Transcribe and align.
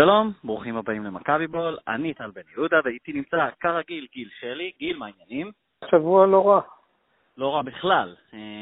שלום, 0.00 0.32
ברוכים 0.44 0.76
הבאים 0.76 1.04
למכבי 1.04 1.46
בול, 1.46 1.78
אני 1.88 2.14
טל 2.14 2.30
בן 2.30 2.40
יהודה 2.52 2.76
ואיתי 2.84 3.12
נמצא 3.12 3.48
כרגיל 3.60 4.06
גיל 4.12 4.28
שלי. 4.40 4.72
גיל, 4.78 4.96
מה 4.96 5.06
העניינים? 5.06 5.50
שבוע 5.90 6.26
לא 6.26 6.48
רע. 6.48 6.60
לא 7.36 7.54
רע 7.54 7.62
בכלל. 7.62 8.14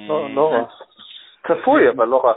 לא, 0.09 0.31
לא 0.35 0.53
רע. 0.53 0.65
צפוי, 1.49 1.91
אבל 1.91 2.09
לא 2.09 2.23
רע. 2.25 2.33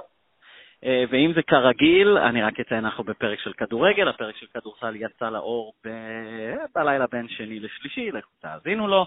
אה, 0.83 1.03
ואם 1.09 1.31
זה 1.35 1.41
כרגיל, 1.41 2.17
אני 2.17 2.43
רק 2.43 2.59
אציין, 2.59 2.85
אנחנו 2.85 3.03
בפרק 3.03 3.39
של 3.39 3.53
כדורגל, 3.53 4.07
הפרק 4.07 4.35
של 4.35 4.45
כדורסל 4.53 4.95
יצא 4.95 5.29
לאור 5.29 5.73
ב... 5.85 5.89
בלילה 6.75 7.05
בין 7.11 7.27
שני 7.29 7.59
לשלישי, 7.59 8.11
לכו 8.11 8.31
תאזינו 8.41 8.87
לו. 8.87 9.05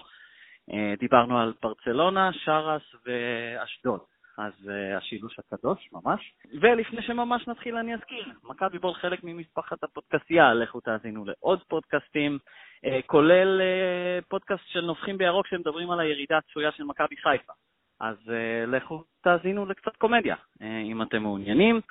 אה, 0.73 0.93
דיברנו 0.99 1.39
על 1.39 1.53
ברצלונה, 1.61 2.29
שרס 2.33 2.95
ואשדוד. 3.05 3.99
אז 4.37 4.53
uh, 4.63 4.97
השילוש 4.97 5.39
הקדוש, 5.39 5.89
ממש. 5.93 6.33
ולפני 6.61 7.01
שממש 7.01 7.47
נתחיל 7.47 7.75
אני 7.75 7.95
אזכיר, 7.95 8.25
מכבי 8.43 8.79
בול 8.79 8.93
חלק 8.93 9.19
ממשפחת 9.23 9.83
הפודקאסטייה, 9.83 10.53
לכו 10.53 10.79
תאזינו 10.79 11.25
לעוד 11.25 11.63
פודקאסטים, 11.67 12.37
uh, 12.85 12.89
כולל 13.05 13.61
uh, 13.61 14.25
פודקאסט 14.27 14.63
של 14.67 14.81
נובחים 14.81 15.17
בירוק 15.17 15.47
שמדברים 15.47 15.91
על 15.91 15.99
הירידה 15.99 16.37
הצפויה 16.37 16.71
של 16.71 16.83
מכבי 16.83 17.17
חיפה. 17.17 17.53
אז 17.99 18.15
uh, 18.25 18.69
לכו 18.69 19.03
תאזינו 19.23 19.65
לקצת 19.65 19.95
קומדיה, 19.95 20.35
uh, 20.35 20.63
אם 20.63 21.01
אתם 21.01 21.21
מעוניינים. 21.21 21.81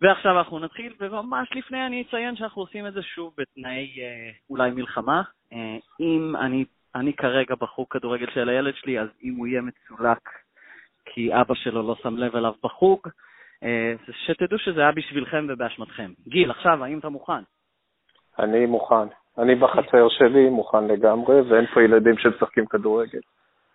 ועכשיו 0.00 0.38
אנחנו 0.38 0.58
נתחיל, 0.58 0.94
וממש 1.00 1.48
לפני 1.54 1.86
אני 1.86 2.02
אציין 2.02 2.36
שאנחנו 2.36 2.62
עושים 2.62 2.86
את 2.86 2.92
זה 2.92 3.02
שוב 3.02 3.34
בתנאי 3.38 3.94
uh, 3.96 4.36
אולי 4.50 4.70
מלחמה. 4.70 5.22
Uh, 5.52 5.56
אם 6.00 6.36
אני, 6.36 6.64
אני 6.94 7.12
כרגע 7.12 7.54
בחוג 7.54 7.86
כדורגל 7.90 8.26
של 8.34 8.48
הילד 8.48 8.74
שלי, 8.74 9.00
אז 9.00 9.08
אם 9.22 9.34
הוא 9.34 9.46
יהיה 9.46 9.60
מצולק 9.60 10.28
כי 11.14 11.34
אבא 11.34 11.54
שלו 11.54 11.82
לא 11.82 11.96
שם 12.02 12.16
לב 12.16 12.36
אליו 12.36 12.52
בחוג, 12.62 13.00
אה, 13.62 13.94
שתדעו 14.26 14.58
שזה 14.58 14.80
היה 14.80 14.92
בשבילכם 14.92 15.46
ובאשמתכם. 15.48 16.10
גיל, 16.28 16.50
עכשיו, 16.50 16.84
האם 16.84 16.98
אתה 16.98 17.08
מוכן? 17.08 17.42
אני 18.38 18.66
מוכן. 18.66 19.08
אני 19.38 19.54
בחצר 19.54 20.08
שלי 20.08 20.48
מוכן 20.48 20.84
לגמרי, 20.86 21.40
ואין 21.40 21.66
פה 21.74 21.82
ילדים 21.82 22.18
שמשחקים 22.18 22.66
כדורגל. 22.66 23.20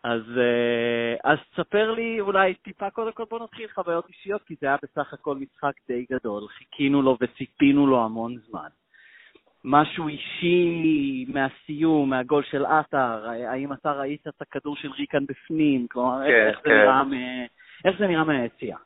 אז, 0.03 0.21
אה, 0.37 1.31
אז 1.31 1.37
תספר 1.51 1.91
לי 1.91 2.21
אולי 2.21 2.53
טיפה, 2.53 2.89
קודם 2.89 3.11
כל 3.11 3.23
בוא 3.29 3.43
נתחיל 3.43 3.67
חוויות 3.67 4.09
אישיות, 4.09 4.41
כי 4.43 4.55
זה 4.61 4.67
היה 4.67 4.77
בסך 4.83 5.13
הכל 5.13 5.35
משחק 5.35 5.73
די 5.87 6.05
גדול, 6.11 6.47
חיכינו 6.47 7.01
לו 7.01 7.17
וציפינו 7.21 7.87
לו 7.87 8.03
המון 8.03 8.37
זמן. 8.49 8.67
משהו 9.65 10.07
אישי 10.07 11.25
מהסיום, 11.27 12.09
מהגול 12.09 12.43
של 12.43 12.65
עטר, 12.65 13.29
האם 13.47 13.73
אתה 13.73 13.91
ראית 13.91 14.27
את 14.27 14.41
הכדור 14.41 14.75
של 14.75 14.91
ריקן 14.91 15.25
בפנים? 15.25 15.87
כלומר, 15.91 16.19
כן, 16.27 16.47
איך, 16.47 16.59
כן. 16.63 16.69
זה 16.69 16.75
נראה, 16.75 17.45
איך 17.85 17.99
זה 17.99 18.07
נראה 18.07 18.23
מהיציאה? 18.23 18.77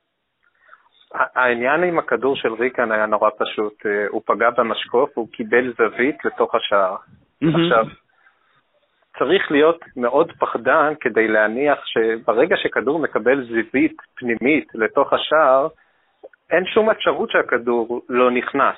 העניין 1.12 1.84
עם 1.84 2.00
הכדור 2.00 2.36
של 2.36 2.54
ריקן 2.54 2.92
היה 2.92 3.06
נורא 3.06 3.30
פשוט. 3.40 3.86
אה, 3.86 4.08
הוא 4.10 4.22
פגע 4.26 4.50
במשקוף, 4.50 5.10
הוא 5.14 5.28
קיבל 5.32 5.74
זווית 5.78 6.26
לתוך 6.26 6.56
השער. 6.56 6.96
עכשיו, 7.42 7.86
צריך 9.20 9.52
להיות 9.52 9.80
מאוד 9.96 10.32
פחדן 10.40 10.94
כדי 11.02 11.28
להניח 11.28 11.80
שברגע 11.86 12.56
שכדור 12.58 13.00
מקבל 13.00 13.44
זווית 13.44 13.98
פנימית 14.16 14.68
לתוך 14.76 15.14
השער, 15.14 15.68
אין 16.50 16.66
שום 16.66 16.90
אפשרות 16.90 17.32
שהכדור 17.32 18.02
לא 18.10 18.32
נכנס. 18.32 18.76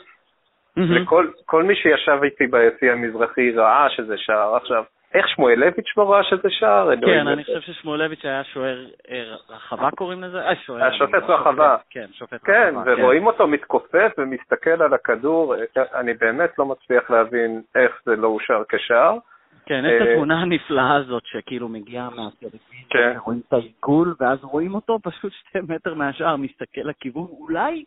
Mm-hmm. 0.79 1.13
וכל 1.43 1.63
מי 1.63 1.75
שישב 1.75 2.19
איתי 2.23 2.47
ביציע 2.47 2.93
המזרחי 2.93 3.51
ראה 3.51 3.89
שזה 3.89 4.17
שער. 4.17 4.55
עכשיו, 4.55 4.83
איך 5.13 5.27
שמואלביץ' 5.27 5.97
לא 5.97 6.11
ראה 6.11 6.23
שזה 6.23 6.49
שער? 6.49 6.89
כן, 7.05 7.27
אני 7.27 7.43
חושב 7.43 7.61
ששמואלביץ' 7.61 8.25
היה 8.25 8.43
שוער 8.43 8.85
אה, 9.09 9.35
רחבה 9.49 9.89
קוראים 9.91 10.23
לזה? 10.23 10.41
אה, 10.41 10.55
שוער. 10.55 10.83
השופט 10.83 11.23
רחבה. 11.23 11.75
כן, 11.89 12.05
שופט 12.13 12.39
כן, 12.45 12.73
רחבה. 12.75 12.95
כן, 12.95 13.01
ורואים 13.01 13.27
אותו 13.27 13.47
מתכופף 13.47 14.11
ומסתכל 14.17 14.81
על 14.81 14.93
הכדור, 14.93 15.55
אני 15.95 16.13
באמת 16.13 16.49
לא 16.59 16.65
מצליח 16.65 17.11
להבין 17.11 17.61
איך 17.75 18.01
זה 18.05 18.15
לא 18.15 18.27
אושר 18.27 18.63
כשער. 18.69 19.17
כן, 19.65 19.83
יש 19.85 20.01
את 20.01 20.07
אה, 20.07 20.11
התמונה 20.11 20.41
הנפלאה 20.41 20.95
הזאת 20.95 21.23
שכאילו 21.25 21.69
מגיעה 21.69 22.09
מהטלוויזיה, 22.09 22.59
כן. 22.89 23.13
רואים 23.25 23.41
את 23.47 23.53
העיגול, 23.53 24.15
ואז 24.19 24.43
רואים 24.43 24.75
אותו 24.75 24.99
פשוט 25.03 25.33
שתי 25.33 25.59
מטר 25.69 25.93
מהשער, 25.93 26.35
מסתכל 26.35 26.81
לכיוון, 26.81 27.27
אולי... 27.39 27.83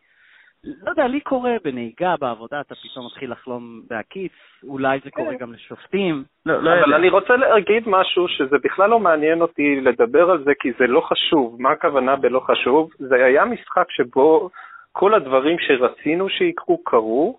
לא 0.65 0.91
יודע, 0.91 1.07
לי 1.07 1.21
קורה 1.21 1.57
בנהיגה, 1.65 2.15
בעבודה, 2.21 2.61
אתה 2.61 2.75
פתאום 2.75 3.07
מתחיל 3.07 3.33
לחלום 3.33 3.83
בהקיץ, 3.91 4.33
אולי 4.65 4.99
זה 5.05 5.11
קורה 5.11 5.35
גם 5.35 5.53
לשופטים. 5.53 6.25
לא, 6.47 6.63
לא 6.63 6.71
אבל 6.73 6.95
אני 6.95 7.09
רוצה 7.09 7.37
להגיד 7.37 7.83
משהו 7.87 8.29
שזה 8.29 8.57
בכלל 8.65 8.91
לא 8.91 8.99
מעניין 9.01 9.43
אותי 9.43 9.81
לדבר 9.81 10.31
על 10.31 10.45
זה, 10.45 10.53
כי 10.61 10.73
זה 10.79 10.87
לא 10.87 11.01
חשוב. 11.01 11.57
מה 11.63 11.71
הכוונה 11.71 12.17
בלא 12.17 12.41
חשוב? 12.41 12.91
זה 12.99 13.25
היה 13.25 13.45
משחק 13.45 13.91
שבו 13.91 14.51
כל 14.93 15.15
הדברים 15.15 15.57
שרצינו 15.59 16.29
שיקרו 16.29 16.85
קרו, 16.85 17.39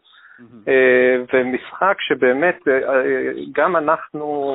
אה, 0.67 1.15
ומשחק 1.33 1.95
שבאמת, 1.99 2.67
אה, 2.67 2.73
אה, 2.73 3.31
גם 3.51 3.75
אנחנו, 3.75 4.53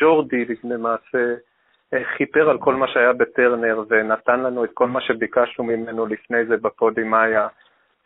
ג'ורדי 0.00 0.44
למעשה, 0.64 1.34
חיפר 2.16 2.50
על 2.50 2.58
כל 2.58 2.74
מה 2.74 2.88
שהיה 2.88 3.12
בטרנר 3.12 3.82
ונתן 3.88 4.40
לנו 4.40 4.64
את 4.64 4.70
כל 4.74 4.88
מה 4.88 5.00
שביקשנו 5.00 5.64
ממנו 5.64 6.06
לפני 6.06 6.44
זה 6.44 6.56
בפודימאיה. 6.56 7.48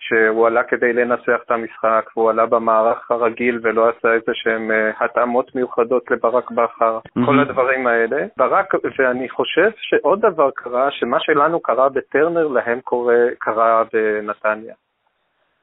שהוא 0.01 0.47
עלה 0.47 0.63
כדי 0.63 0.93
לנצח 0.93 1.41
את 1.47 1.51
המשחק, 1.51 2.11
והוא 2.17 2.31
עלה 2.31 2.47
במערך 2.47 3.11
הרגיל 3.11 3.61
ולא 3.63 3.89
עשה 3.89 4.13
איזה 4.13 4.33
שהם 4.35 4.71
אה, 4.71 4.91
התאמות 5.01 5.55
מיוחדות 5.55 6.11
לברק 6.11 6.51
בכר, 6.51 6.99
mm-hmm. 6.99 7.27
כל 7.27 7.41
הדברים 7.41 7.87
האלה. 7.87 8.27
ברק, 8.37 8.75
ואני 8.99 9.29
חושב 9.29 9.71
שעוד 9.77 10.21
דבר 10.21 10.51
קרה, 10.55 10.91
שמה 10.91 11.21
שלנו 11.21 11.61
קרה 11.61 11.89
בטרנר, 11.89 12.49
להם 12.49 12.81
קורה, 12.81 13.19
קרה 13.39 13.83
בנתניה. 13.93 14.75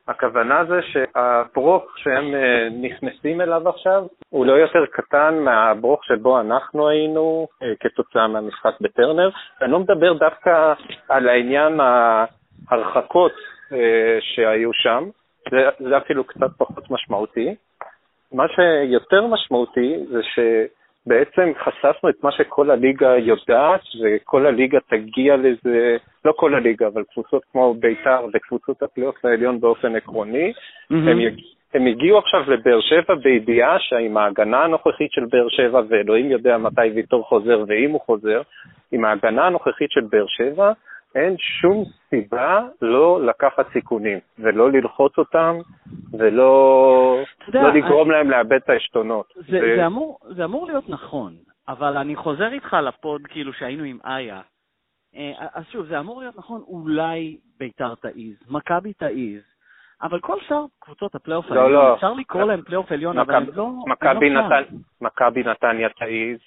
הכוונה 0.08 0.66
זה 0.66 0.80
שהברוך 0.82 1.84
שהם 1.98 2.36
אה, 2.36 2.68
נכנסים 2.82 3.42
אליו 3.42 3.70
עכשיו 3.70 4.04
הוא 4.30 4.46
לא 4.46 4.54
יותר 4.54 4.86
קטן 4.92 5.40
מהברוך 5.40 6.06
שבו 6.06 6.40
אנחנו 6.40 6.90
היינו 6.90 7.48
אה, 7.64 7.68
כתוצאה 7.80 8.28
מהמשחק 8.28 8.74
בטרנר. 8.82 9.30
אני 9.62 9.72
לא 9.72 9.80
מדבר 9.80 10.14
דווקא 10.14 10.74
על 11.10 11.30
העניין 11.30 11.80
ההרחקות 11.80 13.32
שהיו 14.20 14.74
שם, 14.74 15.04
זה, 15.52 15.58
זה 15.90 15.98
אפילו 15.98 16.24
קצת 16.24 16.50
פחות 16.58 16.92
משמעותי. 16.92 17.56
מה 18.34 18.46
שיותר 18.48 19.28
משמעותי 19.28 19.96
זה 20.10 20.20
שבעצם 20.24 21.52
חשפנו 21.64 22.10
את 22.10 22.24
מה 22.24 22.32
שכל 22.32 22.72
הליגה 22.72 23.18
יודעת, 23.18 23.82
וכל 24.04 24.46
הליגה 24.46 24.80
תגיע 24.90 25.36
לזה, 25.38 25.98
לא 26.26 26.34
כל 26.36 26.56
הליגה, 26.56 26.88
אבל 26.88 27.04
קבוצות 27.14 27.44
כמו 27.52 27.74
בית"ר 27.74 28.26
וקבוצות 28.34 28.84
הפלייאוף 28.84 29.26
העליון 29.26 29.60
באופן 29.60 29.96
עקרוני, 29.96 30.52
mm-hmm. 30.52 30.96
הם, 30.96 31.20
יג... 31.20 31.40
הם 31.74 31.88
הגיעו 31.88 32.18
עכשיו 32.18 32.42
לבאר 32.48 32.80
שבע 32.82 33.16
בידיעה 33.16 33.80
שעם 33.80 34.18
ההגנה 34.18 34.64
הנוכחית 34.64 35.12
של 35.12 35.26
באר 35.26 35.50
שבע, 35.50 35.82
ואלוהים 35.90 36.32
יודע 36.32 36.58
מתי 36.58 36.90
ויטור 36.96 37.24
חוזר 37.24 37.64
ואם 37.68 37.92
הוא 37.92 38.02
חוזר, 38.02 38.42
עם 38.92 39.06
ההגנה 39.06 39.48
הנוכחית 39.48 39.92
של 39.92 40.02
באר 40.12 40.26
שבע, 40.28 40.72
אין 41.16 41.36
שום 41.38 41.84
סיבה 42.10 42.62
לא 42.82 43.26
לקחת 43.26 43.72
סיכונים, 43.74 44.20
ולא 44.40 44.72
ללחוץ 44.72 45.18
אותם, 45.18 45.56
ולא 46.14 47.24
לא 47.54 47.74
לגרום 47.74 48.12
אני... 48.12 48.18
להם 48.18 48.30
לאבד 48.30 48.54
את 48.54 48.70
העשתונות. 48.70 49.34
זה, 49.36 49.60
ו... 49.64 49.78
זה, 49.78 49.86
אמור, 49.86 50.20
זה 50.36 50.46
אמור 50.46 50.68
להיות 50.68 50.90
נכון, 50.90 51.34
אבל 51.68 51.98
אני 51.98 52.16
חוזר 52.16 52.54
איתך 52.54 52.74
ל 52.74 52.83
pod, 52.83 53.22
כאילו, 53.28 53.54
שהיינו 53.54 53.84
עם 53.84 53.98
איה. 54.06 54.42
אה, 55.16 55.32
אז 55.54 55.64
שוב, 55.72 55.86
זה 55.86 56.00
אמור 56.00 56.22
להיות 56.22 56.38
נכון, 56.38 56.62
אולי 56.68 57.38
ביתר 57.60 57.96
תעיז, 57.96 58.36
מכבי 58.50 58.94
תעיז, 58.94 59.42
אבל 60.02 60.20
כל 60.20 60.38
שאר 60.48 60.66
קבוצות 60.80 61.16
הפלייאוף 61.16 61.50
לא, 61.50 61.62
העליון, 61.62 61.86
לא. 61.86 61.96
אפשר 61.96 62.14
לקרוא 62.14 62.44
להם 62.44 62.62
פלייאוף 62.62 62.92
עליון, 62.92 63.20
אבל 63.20 63.36
הם 63.36 63.46
לא... 63.54 63.70
מכבי 65.02 65.44
לא 65.44 65.52
נתניה 65.52 65.90
תעיז, 65.90 66.40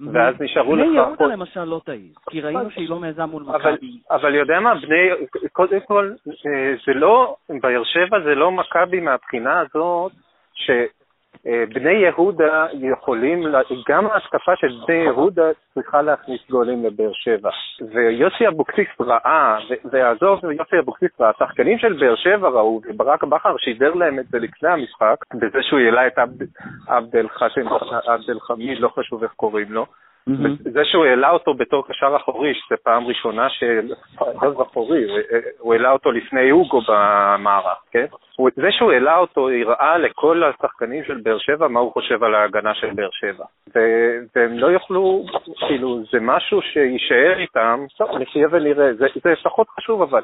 ואז 0.00 0.34
נשארו 0.40 0.76
לך... 0.76 0.86
בני 0.86 0.96
יהודה 0.96 1.26
למשל 1.26 1.64
לא 1.64 1.80
תעיז, 1.84 2.14
כי 2.30 2.40
ראינו 2.40 2.70
שהיא 2.70 2.88
לא 2.88 2.98
מעיזה 2.98 3.26
מול 3.26 3.42
מכבי. 3.42 4.00
אבל 4.10 4.34
יודע 4.34 4.60
מה, 4.60 4.74
בני, 4.74 5.26
קודם 5.52 5.80
כל, 5.80 6.12
אה, 6.28 6.74
זה 6.86 6.92
לא, 6.94 7.36
באר 7.48 7.82
שבע 7.84 8.20
זה 8.24 8.34
לא 8.34 8.50
מכבי 8.50 9.00
מהבחינה 9.00 9.60
הזאת, 9.60 10.12
ש... 10.54 10.70
בני 11.44 11.92
יהודה 11.92 12.66
יכולים, 12.72 13.42
גם 13.88 14.06
ההתקפה 14.06 14.56
של 14.56 14.68
בני 14.86 14.96
יהודה 14.96 15.42
צריכה 15.74 16.02
להכניס 16.02 16.40
גולים 16.50 16.84
לבאר 16.84 17.10
שבע. 17.12 17.50
ויוסי 17.92 18.48
אבוקסיס 18.48 18.88
ראה, 19.00 19.58
ועזוב, 19.84 20.44
יוסי 20.44 20.78
אבוקסיס 20.78 21.10
ראה, 21.20 21.30
השחקנים 21.30 21.78
של 21.78 21.92
באר 21.92 22.16
שבע 22.16 22.48
ראו, 22.48 22.80
וברק 22.88 23.24
בכר 23.24 23.56
שידר 23.56 23.94
להם 23.94 24.18
את 24.18 24.26
זה 24.26 24.38
לפני 24.38 24.68
המשחק, 24.68 25.16
בזה 25.34 25.58
שהוא 25.62 25.80
העלה 25.80 26.06
את 26.06 26.18
עבד 26.86 27.16
אל 28.28 28.40
חמיד, 28.40 28.78
לא 28.78 28.88
חשוב 28.88 29.22
איך 29.22 29.32
קוראים 29.32 29.72
לו. 29.72 29.86
Mm-hmm. 30.30 30.70
זה 30.70 30.84
שהוא 30.84 31.04
העלה 31.04 31.30
אותו 31.30 31.54
בתור 31.54 31.86
קשר 31.88 32.16
אחורי, 32.16 32.54
שזו 32.54 32.76
פעם 32.82 33.06
ראשונה 33.06 33.48
של... 33.48 33.88
קשר 34.16 34.62
אחורי, 34.62 35.04
הוא 35.58 35.72
העלה 35.72 35.90
אותו 35.92 36.12
לפני 36.12 36.50
אוגו 36.52 36.80
במערך, 36.88 37.78
כן? 37.90 38.06
זה 38.56 38.68
שהוא 38.70 38.92
העלה 38.92 39.16
אותו 39.16 39.48
הראה 39.48 39.98
לכל 39.98 40.42
השחקנים 40.44 41.04
של 41.04 41.20
באר 41.22 41.38
שבע 41.38 41.68
מה 41.68 41.80
הוא 41.80 41.92
חושב 41.92 42.24
על 42.24 42.34
ההגנה 42.34 42.74
של 42.74 42.90
באר 42.90 43.08
שבע. 43.12 43.44
והם 44.36 44.58
לא 44.58 44.66
יוכלו, 44.66 45.24
כאילו, 45.68 46.00
זה 46.12 46.18
משהו 46.20 46.62
שיישאר 46.62 47.38
איתם, 47.38 47.84
טוב, 47.98 48.18
נחיה 48.18 48.48
ונראה, 48.50 48.94
זה, 48.94 49.06
זה 49.24 49.34
פחות 49.42 49.68
חשוב, 49.68 50.02
אבל 50.02 50.22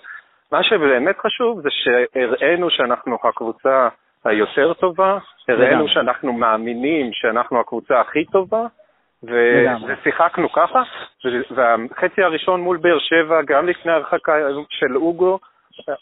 מה 0.53 0.63
שבאמת 0.63 1.19
חשוב 1.19 1.61
זה 1.61 1.69
שהראינו 1.71 2.71
שאנחנו 2.71 3.17
הקבוצה 3.25 3.89
היותר 4.25 4.73
טובה, 4.73 5.19
הראינו 5.49 5.89
שאנחנו 5.89 6.33
מאמינים 6.33 7.13
שאנחנו 7.13 7.61
הקבוצה 7.61 8.01
הכי 8.01 8.25
טובה, 8.25 8.67
ושיחקנו 9.25 10.53
ככה, 10.53 10.83
והחצי 11.51 12.23
הראשון 12.23 12.61
מול 12.61 12.77
באר 12.77 12.99
שבע, 12.99 13.43
גם 13.47 13.69
לפני 13.69 13.93
הרחקה 13.93 14.33
של 14.69 14.97
אוגו, 14.97 15.39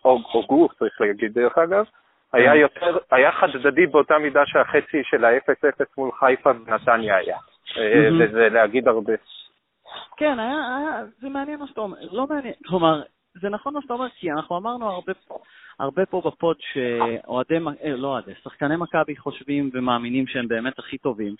או 0.04 0.42
גו, 0.46 0.68
צריך 0.78 1.00
להגיד 1.00 1.32
דרך 1.34 1.58
אגב, 1.58 1.84
היה 2.32 2.52
כן. 2.52 2.58
יותר, 2.58 2.98
היה 3.10 3.32
חד-צדדי 3.32 3.86
באותה 3.86 4.18
מידה 4.18 4.46
שהחצי 4.46 5.02
של 5.04 5.24
ה-0-0 5.24 5.84
מול 5.98 6.10
חיפה 6.12 6.50
ונתניה 6.50 7.16
היה, 7.16 7.38
וזה 8.20 8.48
להגיד 8.48 8.88
הרבה. 8.88 9.12
כן, 10.16 10.38
היה, 10.38 10.76
היה, 10.78 11.04
זה 11.20 11.28
מעניין 11.28 11.58
מה 11.58 11.66
שאתה 11.66 11.80
אומר, 11.80 11.96
לא 12.12 12.26
מעניין, 12.26 12.54
כלומר, 12.66 13.02
זה 13.34 13.48
נכון 13.48 13.74
מה 13.74 13.82
שאתה 13.82 13.94
אומר, 13.94 14.08
כי 14.08 14.32
אנחנו 14.32 14.56
אמרנו 14.56 14.90
הרבה, 14.90 15.12
הרבה 15.78 16.06
פה 16.06 16.22
בפוד 16.24 16.56
שאוהדי, 16.60 17.54
אה, 17.84 17.96
לא 17.96 18.08
אוהדי, 18.08 18.32
שחקני 18.42 18.76
מכבי 18.76 19.16
חושבים 19.16 19.70
ומאמינים 19.72 20.26
שהם 20.26 20.48
באמת 20.48 20.78
הכי 20.78 20.98
טובים. 20.98 21.34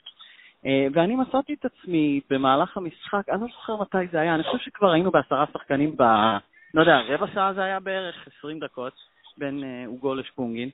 אה, 0.67 0.87
ואני 0.93 1.17
מצאתי 1.17 1.55
את 1.55 1.65
עצמי 1.65 2.21
במהלך 2.31 2.77
המשחק, 2.77 3.29
אני 3.29 3.41
לא 3.41 3.47
זוכר 3.47 3.77
מתי 3.77 4.13
זה 4.13 4.21
היה, 4.21 4.35
אני 4.35 4.43
חושב 4.43 4.59
שכבר 4.59 4.93
היינו 4.93 5.11
בעשרה 5.11 5.45
שחקנים 5.53 5.97
ב... 5.97 6.03
לא 6.75 6.81
יודע, 6.81 7.01
רבע 7.09 7.27
שעה 7.35 7.55
זה 7.55 7.65
היה 7.65 7.81
בערך 7.81 8.29
20 8.39 8.61
דקות 8.61 8.93
בין 9.39 9.65
אה, 9.65 9.85
אוגו 9.87 10.15
לשפונגין, 10.15 10.69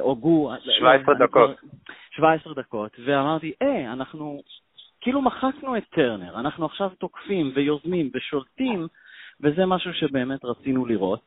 או 0.00 0.16
גו... 0.16 0.52
17 0.78 1.14
דקות. 1.14 1.50
17 2.10 2.54
דקות, 2.54 2.96
ואמרתי, 3.06 3.52
אה, 3.62 3.92
אנחנו 3.92 4.42
כאילו 5.00 5.22
מחקנו 5.22 5.76
את 5.76 5.84
טרנר, 5.90 6.40
אנחנו 6.40 6.66
עכשיו 6.66 6.90
תוקפים 6.98 7.52
ויוזמים 7.54 8.10
ושולטים, 8.14 8.86
וזה 9.40 9.66
משהו 9.66 9.94
שבאמת 9.94 10.44
רצינו 10.44 10.86
לראות. 10.86 11.20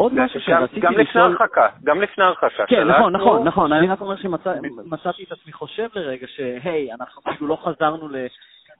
עוד 0.00 0.14
משהו 0.14 0.40
שרציתי 0.40 0.80
לשאול... 0.80 0.92
גם 0.92 1.00
לפני 1.00 1.22
הרחקה, 1.22 1.68
גם 1.84 2.00
לפני 2.00 2.24
הרחקה. 2.24 2.66
כן, 2.66 2.88
נכון, 2.88 3.12
נכון, 3.12 3.44
נכון. 3.44 3.72
אני 3.72 3.88
רק 3.88 4.00
אומר 4.00 4.16
שמצאתי 4.16 5.24
את 5.24 5.32
עצמי 5.32 5.52
חושב 5.52 5.88
לרגע 5.94 6.26
שהי, 6.26 6.92
אנחנו 6.92 7.22
כאילו 7.22 7.46
לא 7.46 7.58
חזרנו 7.64 8.08
ל... 8.08 8.16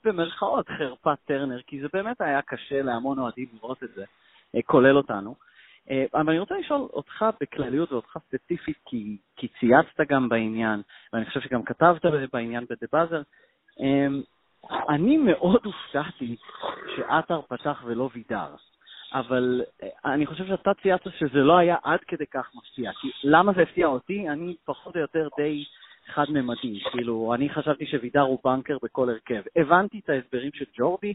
במרכאות 0.03 0.69
חרפת 0.69 1.17
טרנר, 1.25 1.61
כי 1.67 1.81
זה 1.81 1.87
באמת 1.93 2.21
היה 2.21 2.41
קשה 2.41 2.81
להמון 2.81 3.19
אוהדים 3.19 3.45
לראות 3.53 3.83
את 3.83 3.89
זה, 3.95 4.03
אה, 4.55 4.61
כולל 4.65 4.97
אותנו. 4.97 5.35
אה, 5.89 6.05
אבל 6.13 6.29
אני 6.29 6.39
רוצה 6.39 6.55
לשאול 6.59 6.81
אותך 6.93 7.25
בכלליות 7.41 7.91
ואותך 7.91 8.17
ספציפית, 8.27 8.77
כי, 8.85 9.17
כי 9.35 9.47
צייצת 9.47 10.11
גם 10.11 10.29
בעניין, 10.29 10.81
ואני 11.13 11.25
חושב 11.25 11.41
שגם 11.41 11.63
כתבת 11.63 12.05
בעניין 12.33 12.65
בדה 12.69 12.87
באזר. 12.93 13.21
אמ, 13.79 14.21
אני 14.89 15.17
מאוד 15.17 15.61
הופתעתי 15.65 16.35
שעטר 16.95 17.41
פתח 17.41 17.83
ולא 17.85 18.09
וידר, 18.13 18.55
אבל 19.13 19.61
אה, 19.83 20.13
אני 20.13 20.25
חושב 20.25 20.47
שאתה 20.47 20.73
צייצת 20.81 21.11
שזה 21.17 21.39
לא 21.39 21.57
היה 21.57 21.75
עד 21.83 21.99
כדי 22.07 22.25
כך 22.25 22.51
מפתיע. 22.55 22.91
כי 22.93 23.07
למה 23.23 23.53
זה 23.53 23.61
הפתיע 23.61 23.87
אותי? 23.87 24.29
אני 24.29 24.55
פחות 24.65 24.95
או 24.95 25.01
יותר 25.01 25.27
די 25.37 25.63
חד-ממדי. 26.07 26.79
כאילו, 26.91 27.33
אני 27.33 27.49
חשבתי 27.49 27.85
שווידר 27.85 28.21
הוא 28.21 28.39
בנקר 28.43 28.77
בכל 28.83 29.09
הרכב. 29.09 29.41
הבנתי 29.55 29.99
את 30.03 30.09
ההסברים 30.09 30.51
של 30.53 30.65
ג'ורדי, 30.77 31.13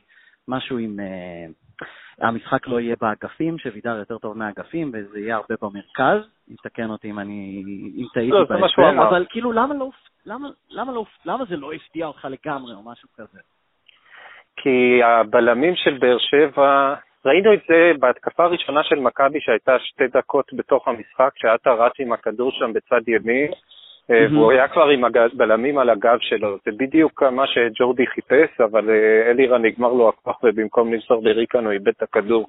משהו 0.49 0.79
עם... 0.79 0.97
Uh, 1.01 1.85
המשחק 2.21 2.67
לא 2.67 2.81
יהיה 2.81 2.97
באגפים, 3.01 3.59
שווידר 3.59 3.97
יותר 3.97 4.19
טוב 4.19 4.39
מהאגפים, 4.39 4.91
וזה 4.95 5.19
יהיה 5.19 5.37
הרבה 5.37 5.55
במרכז. 5.63 6.29
יתקן 6.49 6.91
אותי 6.91 7.11
אם 7.11 7.19
אני... 7.19 7.63
אם 7.97 8.07
טעיתי 8.15 8.31
לא, 8.31 8.45
בהסבר, 8.45 9.09
אבל 9.09 9.27
כאילו, 9.29 9.53
למה 9.53 9.75
לא... 9.75 9.91
למה, 10.27 10.49
למה, 10.71 10.93
לא, 10.93 11.05
למה 11.25 11.45
זה 11.45 11.57
לא 11.57 11.73
הפתיע 11.73 12.07
אותך 12.07 12.29
לגמרי 12.31 12.75
או 12.75 12.83
משהו 12.83 13.09
כזה? 13.17 13.39
כי 14.57 15.03
הבלמים 15.03 15.77
של 15.77 15.99
באר 15.99 16.19
שבע, 16.19 16.95
ראינו 17.27 17.55
את 17.55 17.61
זה 17.69 17.93
בהתקפה 17.99 18.45
הראשונה 18.45 18.83
של 18.85 19.01
מכבי 19.01 19.41
שהייתה 19.41 19.77
שתי 19.79 20.07
דקות 20.07 20.53
בתוך 20.53 20.89
המשחק, 20.89 21.31
שעטה 21.37 21.73
רץ 21.73 21.93
עם 21.99 22.13
הכדור 22.13 22.51
שם 22.51 22.73
בצד 22.73 23.09
ימין, 23.09 23.51
mm-hmm. 23.51 24.33
והוא 24.33 24.53
היה 24.53 24.69
כבר 24.69 24.89
עם 24.89 25.05
הבלמים 25.05 25.79
על 25.79 25.91
הגב 25.91 26.19
שלו. 26.21 26.57
זה 26.65 26.71
בדיוק 26.77 27.23
מה 27.23 27.47
שג'ורדי 27.47 28.07
חיפש, 28.07 28.61
אבל 28.61 28.91
אה, 28.91 29.31
אלירן 29.31 29.65
נגמר 29.65 29.93
לו 29.93 30.09
הכוח 30.09 30.45
ובמקום 30.45 30.93
למסור 30.93 31.23
לריקן 31.25 31.65
הוא 31.65 31.73
איבד 31.73 31.89
את 31.89 32.03
הכדור. 32.03 32.47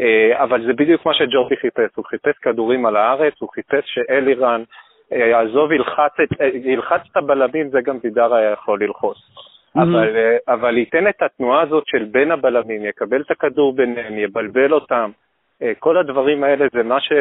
אה, 0.00 0.42
אבל 0.42 0.66
זה 0.66 0.72
בדיוק 0.72 1.06
מה 1.06 1.14
שג'ורדי 1.14 1.56
חיפש, 1.56 1.90
הוא 1.96 2.04
חיפש 2.04 2.38
כדורים 2.42 2.86
על 2.86 2.96
הארץ, 2.96 3.34
הוא 3.38 3.48
חיפש 3.54 3.84
שאלירן 3.84 4.62
יעזוב, 5.10 5.72
ילחץ 5.72 6.20
את, 6.22 6.28
ילחץ 6.64 7.00
את 7.10 7.16
הבלמים, 7.16 7.68
זה 7.68 7.80
גם 7.80 7.98
וידר 8.02 8.34
היה 8.34 8.50
יכול 8.50 8.82
ללחוץ. 8.82 9.16
Mm-hmm. 9.76 9.82
אבל, 9.82 10.16
אבל 10.48 10.78
ייתן 10.78 11.08
את 11.08 11.22
התנועה 11.22 11.62
הזאת 11.62 11.84
של 11.86 12.04
בין 12.04 12.30
הבלמים, 12.30 12.84
יקבל 12.84 13.20
את 13.20 13.30
הכדור 13.30 13.72
ביניהם, 13.72 14.18
יבלבל 14.18 14.72
אותם, 14.72 15.10
אה, 15.62 15.72
כל 15.78 15.96
הדברים 15.96 16.44
האלה 16.44 16.66
זה 16.72 16.82
מה 16.82 17.00
ש... 17.00 17.12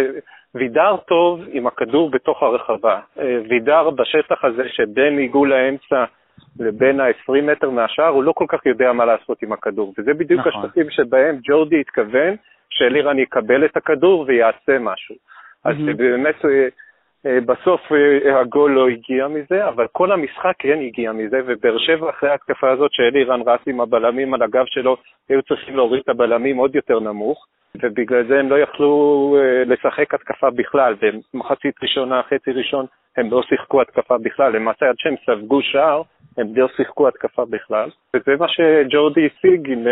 וידר 0.56 0.96
טוב 1.08 1.42
עם 1.52 1.68
הכדור 1.68 2.10
בתוך 2.10 2.44
הרחבה. 2.44 3.00
אה, 3.20 3.38
וידר 3.50 3.90
בשטח 3.90 4.46
הזה 4.46 4.64
שבין 4.70 5.18
עיגול 5.18 5.54
האמצע 5.54 6.04
לבין 6.60 7.00
ה-20 7.00 7.42
מטר 7.44 7.70
מהשאר, 7.70 8.08
הוא 8.08 8.24
לא 8.24 8.32
כל 8.32 8.46
כך 8.48 8.66
יודע 8.66 8.94
מה 8.94 9.06
לעשות 9.06 9.44
עם 9.44 9.52
הכדור. 9.52 9.94
וזה 9.98 10.14
בדיוק 10.14 10.48
נכון. 10.48 10.64
השטחים 10.66 10.90
שבהם 10.90 11.40
ג'ורדי 11.44 11.80
התכוון 11.80 12.36
שאלירן 12.70 13.20
יקבל 13.20 13.66
את 13.66 13.78
הכדור 13.78 14.26
ויעשה 14.28 14.80
משהו. 14.80 15.16
Mm-hmm. 15.16 15.70
אז 15.70 15.76
באמת 15.98 16.46
אה, 16.46 16.50
אה, 16.52 16.68
בסוף 17.26 17.82
אה, 17.92 18.40
הגול 18.40 18.72
לא 18.72 18.88
הגיע 18.88 19.28
מזה, 19.28 19.68
אבל 19.68 19.88
כל 19.92 20.12
המשחק 20.12 20.54
כן 20.60 20.80
הגיע 20.82 21.12
מזה, 21.12 21.40
ובאר 21.46 21.78
שבע 21.78 22.10
אחרי 22.10 22.30
ההתקפה 22.30 22.72
הזאת 22.72 22.92
שאלירן 22.94 23.42
רץ 23.46 23.60
עם 23.68 23.82
הבלמים 23.82 24.34
על 24.34 24.44
הגב 24.44 24.66
שלו, 24.66 24.98
היו 25.30 25.42
צריכים 25.42 25.76
להוריד 25.76 26.02
את 26.04 26.10
הבלמים 26.10 26.58
עוד 26.58 26.76
יותר 26.76 27.00
נמוך, 27.00 27.46
ובגלל 27.84 28.28
זה 28.28 28.40
הם 28.40 28.50
לא 28.50 28.60
יכלו 28.60 29.36
אה, 29.40 29.64
לשחק 29.66 30.14
התקפה 30.14 30.50
בכלל, 30.50 30.96
ומחצית 31.02 31.76
ראשונה, 31.84 32.22
חצי 32.24 32.52
ראשון, 32.52 32.86
הם 33.18 33.32
לא 33.32 33.42
שיחקו 33.44 33.82
התקפה 33.82 34.18
בכלל, 34.18 34.56
למעשה 34.56 34.90
עד 34.90 34.96
שהם 34.98 35.16
ספגו 35.26 35.62
שער, 35.62 36.02
הם 36.38 36.48
לא 36.56 36.68
שיחקו 36.78 37.08
התקפה 37.08 37.46
בכלל, 37.46 37.90
וזה 38.16 38.36
מה 38.40 38.48
שג'ורדי 38.48 39.26
השיג 39.26 39.72
עם 39.72 39.88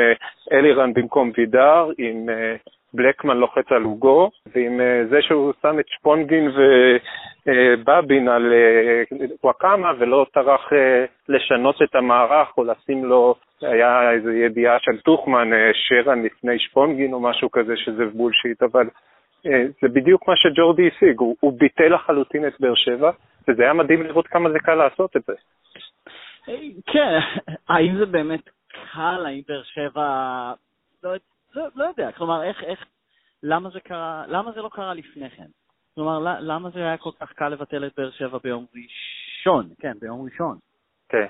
אלירן 0.51 0.94
במקום 0.94 1.31
וידר, 1.38 1.89
עם 1.97 2.30
בלקמן 2.94 3.38
לוחץ 3.38 3.72
על 3.72 3.81
הוגו, 3.81 4.31
ועם 4.56 4.81
אה, 4.81 5.06
זה 5.10 5.22
שהוא 5.22 5.54
שם 5.62 5.80
את 5.80 5.86
שפונגין 5.88 6.51
ובבין 7.45 8.28
על 8.28 8.54
אה, 8.54 9.04
וואקמה 9.44 9.92
ולא 10.00 10.25
טרח 10.34 10.74
אה, 10.74 11.06
לשנות 11.30 11.81
את 11.81 11.95
המערך 11.95 12.57
או 12.57 12.63
לשים 12.63 13.06
לו, 13.06 13.36
היה 13.62 14.12
איזו 14.12 14.30
ידיעה 14.30 14.80
של 14.80 15.02
טוחמן, 15.02 15.50
שרן 15.73 16.23
לפני 16.23 16.59
שפונגין 16.59 17.14
או 17.14 17.19
משהו 17.19 17.52
כזה 17.52 17.73
שזה 17.78 18.06
בולשיט, 18.06 18.64
אבל 18.64 18.88
זה 19.81 19.90
בדיוק 19.94 20.28
מה 20.28 20.33
שג'ורדי 20.38 20.88
השיג, 20.88 21.19
הוא, 21.19 21.35
הוא 21.40 21.54
ביטל 21.59 21.94
לחלוטין 21.94 22.47
את 22.47 22.54
באר 22.59 22.76
שבע, 22.76 23.12
וזה 23.47 23.64
היה 23.64 23.73
מדהים 23.73 24.04
לראות 24.04 24.28
כמה 24.28 24.52
זה 24.52 24.59
קל 24.59 24.76
לעשות 24.76 25.18
את 25.18 25.21
זה. 25.28 25.33
כן, 26.85 27.19
האם 27.69 27.97
זה 27.97 28.06
באמת 28.06 28.50
קל, 28.94 29.26
האם 29.26 29.42
באר 29.47 29.64
שבע... 29.64 30.04
לא, 31.04 31.16
לא, 31.56 31.68
לא 31.76 31.86
יודע, 31.86 32.12
כלומר, 32.12 32.44
איך, 32.44 32.64
איך, 32.64 32.86
למה 33.44 33.69
זה 33.69 33.80
קרה, 33.80 34.24
למה 34.28 34.52
זה 34.52 34.62
לא 34.62 34.69
קרה 34.69 34.94
לפני 34.94 35.30
כן? 35.30 35.48
כלומר, 35.95 36.38
למה 36.40 36.69
זה 36.69 36.80
היה 36.80 36.98
כל 36.98 37.10
כך 37.19 37.33
קל 37.33 37.50
לבטל 37.50 37.86
את 37.86 37.92
באר 37.98 38.12
שבע 38.12 38.38
ביום 38.44 38.66
ראשון? 38.76 39.66
כן, 39.80 39.94
ביום 40.02 40.26
ראשון. 40.26 40.57
כן. 41.10 41.26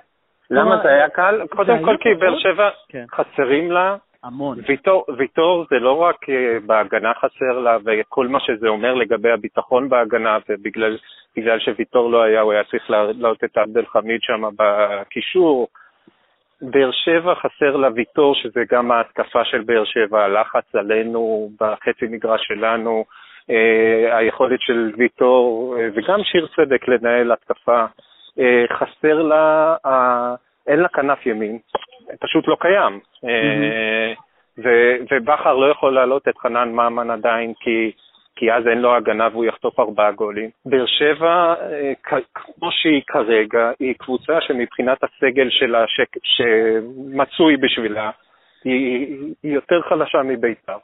למה 0.49 0.83
זה 0.83 0.89
היה 0.89 1.09
קל? 1.09 1.47
קודם 1.47 1.85
כל 1.85 1.97
כי 1.99 2.09
באר 2.19 2.39
שבע 2.39 2.69
כן. 2.89 3.05
חסרים 3.11 3.71
לה 3.71 3.97
המון. 4.23 4.57
ויטור, 4.67 5.05
ויטור 5.17 5.65
זה 5.69 5.79
לא 5.79 6.01
רק 6.01 6.29
אה, 6.29 6.59
בהגנה 6.65 7.13
חסר 7.13 7.59
לה, 7.59 7.77
וכל 7.85 8.27
מה 8.27 8.39
שזה 8.39 8.67
אומר 8.67 8.93
לגבי 8.93 9.31
הביטחון 9.31 9.89
בהגנה, 9.89 10.37
ובגלל 10.49 11.59
שוויטור 11.59 12.11
לא 12.11 12.23
היה, 12.23 12.41
הוא 12.41 12.51
היה 12.51 12.63
צריך 12.63 12.89
להעלות 12.89 13.43
את 13.43 13.57
עבד 13.57 13.77
אל 13.77 13.85
חמיד 13.85 14.21
שם 14.21 14.41
בקישור, 14.57 15.67
באר 16.71 16.91
שבע 16.91 17.35
חסר 17.35 17.75
לה 17.75 17.87
ויטור, 17.95 18.35
שזה 18.35 18.63
גם 18.71 18.91
ההתקפה 18.91 19.45
של 19.45 19.61
באר 19.61 19.83
שבע, 19.85 20.23
הלחץ 20.23 20.75
עלינו 20.75 21.49
בחצי 21.59 22.05
מגרש 22.05 22.41
שלנו, 22.47 23.05
אה, 23.49 24.17
היכולת 24.17 24.61
של 24.61 24.91
ויטור 24.97 25.75
אה, 25.79 25.87
וגם 25.93 26.23
שיר 26.23 26.47
צדק 26.55 26.87
לנהל 26.87 27.31
התקפה. 27.31 27.85
אה, 28.39 28.63
חסר 28.73 29.21
לה, 29.21 29.75
אין 30.67 30.79
לה 30.79 30.87
כנף 30.87 31.25
ימין, 31.25 31.59
פשוט 32.19 32.47
לא 32.47 32.55
קיים. 32.59 32.99
Mm-hmm. 32.99 34.21
ובכר 35.11 35.55
לא 35.55 35.71
יכול 35.71 35.93
להעלות 35.93 36.27
את 36.27 36.37
חנן 36.37 36.69
ממן 36.69 37.09
עדיין, 37.09 37.53
כי 37.59 37.91
כי 38.35 38.51
אז 38.51 38.67
אין 38.67 38.77
לו 38.77 38.95
הגנה 38.95 39.27
והוא 39.31 39.45
יחטוף 39.45 39.79
ארבעה 39.79 40.11
גולים. 40.11 40.49
באר 40.65 40.85
שבע, 40.85 41.53
אה, 41.61 41.93
כמו 42.33 42.71
שהיא 42.71 43.01
כרגע, 43.07 43.71
היא 43.79 43.93
קבוצה 43.97 44.41
שמבחינת 44.41 44.97
הסגל 45.03 45.49
שלה, 45.49 45.83
ש... 45.87 46.01
שמצוי 46.23 47.57
בשבילה, 47.57 48.11
היא, 48.63 49.07
היא 49.43 49.53
יותר 49.53 49.81
חלשה 49.81 50.23
מבית"ר, 50.23 50.77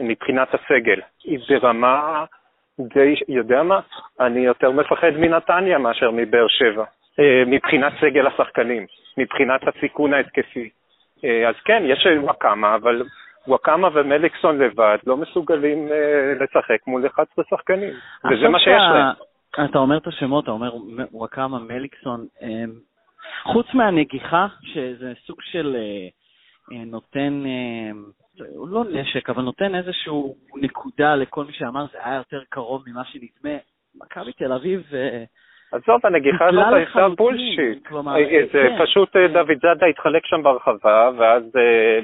מבחינת 0.00 0.48
הסגל. 0.54 1.00
היא 1.24 1.38
ברמה 1.48 2.24
די, 2.80 3.14
יודע 3.28 3.62
מה? 3.62 3.80
אני 4.20 4.40
יותר 4.40 4.70
מפחד 4.70 5.10
מנתניה 5.10 5.78
מאשר 5.78 6.10
מבאר 6.10 6.48
שבע, 6.48 6.84
אה, 7.20 7.42
מבחינת 7.46 7.92
סגל 8.00 8.26
השחקנים, 8.26 8.86
מבחינת 9.18 9.60
הסיכון 9.68 10.14
ההתקפי. 10.14 10.70
אה, 11.24 11.48
אז 11.48 11.54
כן, 11.64 11.82
יש 11.86 12.06
כמה, 12.40 12.74
אבל 12.74 13.02
וואקמה 13.48 13.88
ומליקסון 13.94 14.58
לבד 14.58 14.98
לא 15.06 15.16
מסוגלים 15.16 15.88
אה, 15.92 16.34
לשחק 16.40 16.86
מול 16.86 17.06
11 17.06 17.44
שחקנים, 17.50 17.94
וזה 18.24 18.48
מה 18.48 18.58
שיש 18.58 18.82
להם. 18.94 19.14
אתה 19.70 19.78
אומר 19.78 19.96
את 19.98 20.06
השמות, 20.06 20.44
אתה 20.44 20.50
אומר 20.50 20.74
וואקמה, 21.12 21.58
מליקסון, 21.58 22.26
חוץ 23.42 23.66
מהנגיחה, 23.74 24.46
שזה 24.62 25.12
סוג 25.26 25.42
של 25.42 25.76
אה, 25.76 26.08
אה, 26.72 26.84
נותן, 26.84 27.42
הוא 28.54 28.68
לא 28.68 28.84
נשק, 28.90 29.30
אבל 29.30 29.42
נותן 29.42 29.74
איזשהו 29.74 30.36
נקודה 30.54 31.14
לכל 31.14 31.44
מי 31.44 31.52
שאמר, 31.52 31.86
זה 31.92 31.98
היה 32.02 32.16
יותר 32.16 32.40
קרוב 32.48 32.82
ממה 32.86 33.04
שנדמה. 33.04 33.58
מכבי 33.94 34.32
תל 34.32 34.52
אביב... 34.52 34.82
עזוב, 35.72 36.00
הנגיחה 36.04 36.48
הזאת 36.48 36.72
הייתה 36.72 37.08
בולשיט. 37.08 37.88
זה 38.52 38.66
כן. 38.68 38.84
פשוט 38.84 39.16
דוד 39.16 39.58
זאדה 39.62 39.86
התחלק 39.86 40.26
שם 40.26 40.42
ברחבה, 40.42 41.10
ואז 41.18 41.42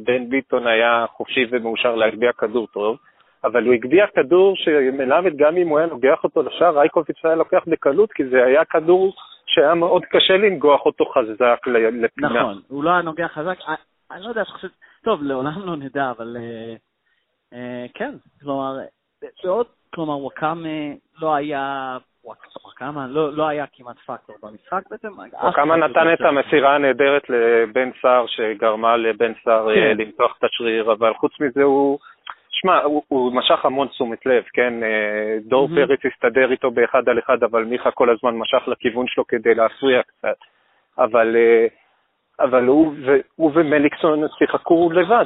בן 0.04 0.28
ביטון 0.28 0.66
היה 0.66 1.04
חופשי 1.08 1.46
ומאושר 1.50 1.94
להגביה 1.94 2.32
כדור 2.32 2.66
טוב. 2.66 2.96
אבל 3.44 3.64
הוא 3.64 3.74
הגביה 3.74 4.06
כדור 4.06 4.56
שמלמד, 4.56 5.36
גם 5.36 5.56
אם 5.56 5.68
הוא 5.68 5.78
היה 5.78 5.86
נוגח 5.86 6.24
אותו 6.24 6.42
לשער, 6.42 6.78
רייקוביץ' 6.78 7.24
היה 7.24 7.34
לוקח 7.34 7.62
בקלות, 7.66 8.12
כי 8.12 8.24
זה 8.24 8.44
היה 8.44 8.64
כדור 8.64 9.14
שהיה 9.46 9.74
מאוד 9.74 10.04
קשה 10.04 10.36
לנגוח 10.36 10.86
אותו 10.86 11.04
חזק 11.04 11.66
לפינה. 11.66 12.40
נכון, 12.40 12.60
הוא 12.68 12.84
לא 12.84 12.90
היה 12.90 13.02
נוגח 13.02 13.32
חזק. 13.34 13.58
אה, 13.68 13.74
אני 14.10 14.22
לא 14.22 14.28
יודע, 14.28 14.42
טוב, 15.04 15.22
לעולם 15.22 15.66
לא 15.66 15.76
נדע, 15.76 16.10
אבל 16.10 16.36
אה, 16.36 16.74
אה, 17.52 17.86
כן, 17.94 18.14
כלומר, 18.40 18.78
כלומר, 19.94 20.18
וואקאמה 20.18 20.68
לא 21.20 21.34
היה 21.34 21.96
וואקמה 22.80 23.06
לא, 23.06 23.32
לא 23.32 23.48
היה 23.48 23.64
כמעט 23.72 23.96
פקטור 24.06 24.36
במשחק 24.42 24.82
בעצם. 24.90 25.08
וואקמה 25.42 25.76
נתן 25.76 26.12
את 26.12 26.20
המסירה 26.20 26.74
הנהדרת 26.74 27.22
לבן 27.28 27.90
סער 28.02 28.26
שגרמה 28.26 28.96
לבן 28.96 29.32
סער 29.44 29.74
כן. 29.74 29.96
למתוח 29.98 30.36
את 30.38 30.44
השריר, 30.44 30.92
אבל 30.92 31.14
חוץ 31.14 31.40
מזה 31.40 31.62
הוא 31.62 31.98
שמע, 32.50 32.82
הוא, 32.82 33.02
הוא 33.08 33.32
משך 33.32 33.64
המון 33.64 33.88
תשומת 33.88 34.26
לב, 34.26 34.44
כן? 34.52 34.82
אה, 34.82 35.38
דור 35.40 35.68
mm-hmm. 35.68 35.86
פרץ 35.86 36.00
הסתדר 36.12 36.50
איתו 36.50 36.70
באחד 36.70 37.08
על 37.08 37.18
אחד, 37.18 37.42
אבל 37.42 37.64
מיכה 37.64 37.90
כל 37.90 38.10
הזמן 38.10 38.36
משך 38.36 38.68
לכיוון 38.68 39.06
שלו 39.08 39.26
כדי 39.26 39.54
להפריע 39.54 40.02
קצת. 40.02 40.36
אבל, 40.98 41.36
אה, 41.36 41.66
אבל 42.40 42.66
הוא, 42.66 42.92
ו, 43.06 43.16
הוא 43.36 43.50
ומליקסון 43.54 44.22
שיחקו 44.38 44.90
לבד, 44.92 45.24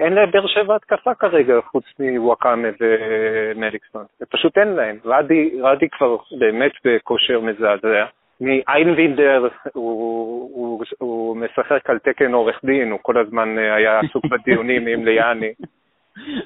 אין 0.00 0.12
לבאר 0.12 0.46
שבע 0.46 0.76
התקפה 0.76 1.14
כרגע 1.14 1.54
חוץ 1.70 1.84
מוואקאמה 1.98 2.68
ומליקסון, 2.80 4.04
זה 4.18 4.26
פשוט 4.26 4.58
אין 4.58 4.68
להם. 4.68 4.96
רדי, 5.04 5.60
רדי 5.62 5.88
כבר 5.88 6.16
באמת 6.38 6.72
בכושר 6.84 7.40
מזעזע. 7.40 8.04
מאיינבינדר 8.40 9.48
הוא, 9.72 10.50
הוא, 10.54 10.84
הוא 10.98 11.36
משחק 11.36 11.90
על 11.90 11.98
תקן 11.98 12.32
עורך 12.32 12.60
דין, 12.64 12.90
הוא 12.90 12.98
כל 13.02 13.18
הזמן 13.18 13.58
אה, 13.58 13.74
היה 13.74 14.00
עסוק 14.00 14.24
בדיונים 14.30 14.86
עם 14.86 15.04
ליאני. 15.04 15.52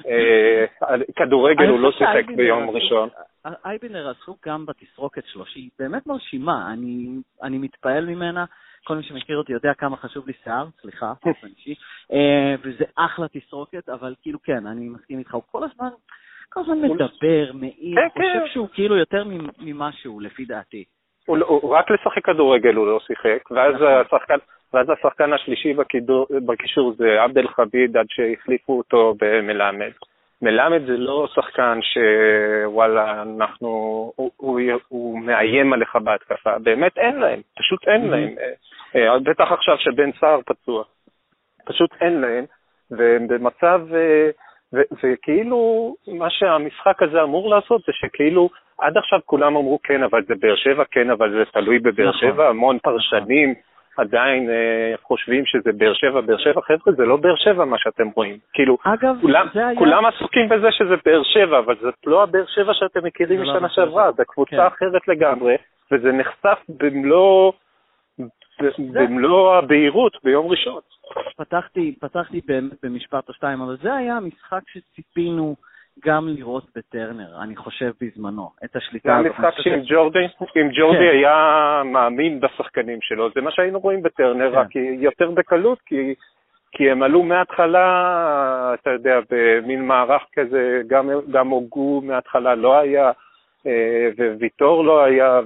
אה, 0.07 0.65
כדורגל 1.15 1.67
הוא 1.67 1.79
לא 1.79 1.91
שיחק 1.91 2.25
ביום 2.35 2.69
ראשון. 2.69 3.09
אייבינר 3.65 4.09
עסוק 4.09 4.47
גם 4.47 4.65
בתסרוקת 4.65 5.23
שלו, 5.25 5.45
שהיא 5.45 5.69
באמת 5.79 6.07
מרשימה, 6.07 6.73
אני 7.43 7.57
מתפעל 7.57 8.05
ממנה. 8.05 8.45
כל 8.83 8.95
מי 8.95 9.03
שמכיר 9.03 9.37
אותי 9.37 9.53
יודע 9.53 9.73
כמה 9.73 9.97
חשוב 9.97 10.27
לי 10.27 10.33
שיער, 10.43 10.67
סליחה, 10.81 11.13
באופן 11.25 11.47
אישי, 11.47 11.75
אה, 12.11 12.55
וזה 12.63 12.83
אחלה 12.95 13.27
תסרוקת, 13.27 13.89
אבל 13.89 14.15
כאילו 14.21 14.39
כן, 14.43 14.67
אני 14.67 14.89
מסכים 14.89 15.19
איתך, 15.19 15.33
הוא 15.33 15.43
כל 15.51 15.63
הזמן, 15.63 15.89
כל 16.49 16.59
הזמן 16.59 16.81
מדבר, 16.81 17.51
מעיר, 17.53 17.95
כן, 17.95 18.07
חושב 18.09 18.45
כן. 18.45 18.53
שהוא 18.53 18.67
כאילו 18.73 18.97
יותר 18.97 19.23
ממה 19.59 19.91
שהוא, 19.91 20.21
לפי 20.21 20.45
דעתי. 20.45 20.83
הוא 21.25 21.75
רק 21.75 21.91
לשחק 21.91 22.25
כדורגל 22.25 22.75
הוא 22.75 22.87
לא 22.87 22.99
שיחק, 22.99 23.51
ואז 23.51 23.75
נכון. 23.75 23.87
השחקן... 23.87 24.37
ואז 24.73 24.87
השחקן 24.89 25.33
השלישי 25.33 25.73
בקידור, 25.73 26.27
בקישור 26.45 26.93
זה 26.97 27.21
עבד 27.23 27.37
אל 27.37 27.47
חביד 27.47 27.97
עד 27.97 28.05
שהחליפו 28.09 28.77
אותו 28.77 29.15
במלמד. 29.21 29.91
מלמד 30.41 30.85
זה 30.85 30.97
לא 30.97 31.27
שחקן 31.35 31.79
שוואלה, 31.81 33.21
אנחנו, 33.21 33.67
הוא, 34.15 34.31
הוא, 34.37 34.59
הוא 34.87 35.19
מאיים 35.19 35.73
עליך 35.73 35.95
בהתקפה, 35.95 36.59
באמת 36.59 36.97
אין 36.97 37.19
להם, 37.19 37.41
פשוט 37.59 37.87
אין 37.87 38.01
mm-hmm. 38.01 38.11
להם. 38.11 38.35
אה, 38.95 39.13
אה, 39.13 39.19
בטח 39.19 39.51
עכשיו 39.51 39.77
שבן 39.77 40.11
סער 40.19 40.39
פצוע, 40.45 40.83
פשוט 41.65 41.89
אין 42.01 42.21
להם, 42.21 42.45
והם 42.91 43.27
במצב, 43.27 43.81
אה, 43.95 44.29
וכאילו 45.03 45.93
מה 46.07 46.29
שהמשחק 46.29 47.03
הזה 47.03 47.23
אמור 47.23 47.49
לעשות 47.49 47.81
זה 47.81 47.93
שכאילו 47.93 48.49
עד 48.79 48.97
עכשיו 48.97 49.19
כולם 49.25 49.55
אמרו 49.55 49.79
כן, 49.83 50.03
אבל 50.03 50.23
זה 50.27 50.33
באר 50.39 50.55
שבע, 50.55 50.83
כן, 50.91 51.09
אבל 51.09 51.31
זה 51.31 51.51
תלוי 51.51 51.79
בבאר 51.79 52.09
נכון. 52.09 52.21
שבע, 52.21 52.49
המון 52.49 52.79
פרשנים. 52.79 53.49
נכון. 53.49 53.70
עדיין 53.97 54.49
אה, 54.49 54.93
חושבים 55.01 55.45
שזה 55.45 55.71
באר 55.77 55.93
שבע, 55.93 56.21
באר 56.21 56.37
שבע, 56.37 56.61
חבר'ה, 56.61 56.93
זה 56.97 57.05
לא 57.05 57.17
באר 57.17 57.35
שבע 57.35 57.65
מה 57.65 57.77
שאתם 57.79 58.07
רואים. 58.15 58.37
כאילו, 58.53 58.77
אגב, 58.83 59.15
כולם, 59.21 59.47
זה 59.53 59.67
היה... 59.67 59.79
כולם 59.79 60.05
עסוקים 60.05 60.49
בזה 60.49 60.67
שזה 60.71 60.95
באר 61.05 61.23
שבע, 61.23 61.59
אבל 61.59 61.75
זאת 61.81 61.95
לא 62.05 62.23
הבאר 62.23 62.45
שבע 62.47 62.73
שאתם 62.73 63.05
מכירים 63.05 63.39
לא 63.39 63.43
משנה 63.43 63.67
לא 63.67 63.67
שעברה, 63.67 64.11
זו 64.11 64.23
קבוצה 64.27 64.51
כן. 64.51 64.59
אחרת 64.59 65.07
לגמרי, 65.07 65.55
וזה 65.91 66.11
נחשף 66.11 66.59
במלוא, 66.69 67.51
במלוא 68.93 69.55
הבהירות 69.55 70.17
ביום 70.23 70.47
ראשון. 70.47 70.81
פתחתי, 71.37 71.95
פתחתי 72.01 72.41
במשפט 72.83 73.29
או 73.29 73.33
שתיים, 73.33 73.61
אבל 73.61 73.77
זה 73.81 73.93
היה 73.93 74.17
המשחק 74.17 74.61
שציפינו. 74.67 75.55
גם 76.05 76.27
לראות 76.27 76.63
בטרנר, 76.75 77.41
אני 77.41 77.55
חושב 77.55 77.91
בזמנו, 78.01 78.49
את 78.65 78.75
השליטה 78.75 79.17
הזאת. 79.17 79.31
זה 79.31 79.47
המשחק 79.47 79.61
שעם 79.61 79.81
ג'ורדי, 79.85 80.25
אם 80.55 80.69
ג'ורדי 80.79 80.97
כן. 80.97 81.17
היה 81.17 81.81
מאמין 81.85 82.39
בשחקנים 82.39 82.99
שלו, 83.01 83.29
זה 83.35 83.41
מה 83.41 83.51
שהיינו 83.51 83.79
רואים 83.79 84.03
בטרנר, 84.03 84.51
כן. 84.51 84.57
רק 84.57 84.67
יותר 84.99 85.31
בקלות, 85.31 85.79
כי, 85.85 86.13
כי 86.71 86.91
הם 86.91 87.03
עלו 87.03 87.23
מההתחלה, 87.23 88.73
אתה 88.73 88.89
יודע, 88.89 89.19
במין 89.31 89.85
מערך 89.87 90.21
כזה, 90.33 90.81
גם, 90.87 91.09
גם 91.31 91.47
הוגו 91.47 92.01
מההתחלה 92.01 92.55
לא 92.55 92.79
היה, 92.79 93.11
אה, 93.67 94.09
וויטור 94.39 94.85
לא 94.85 95.03
היה, 95.03 95.39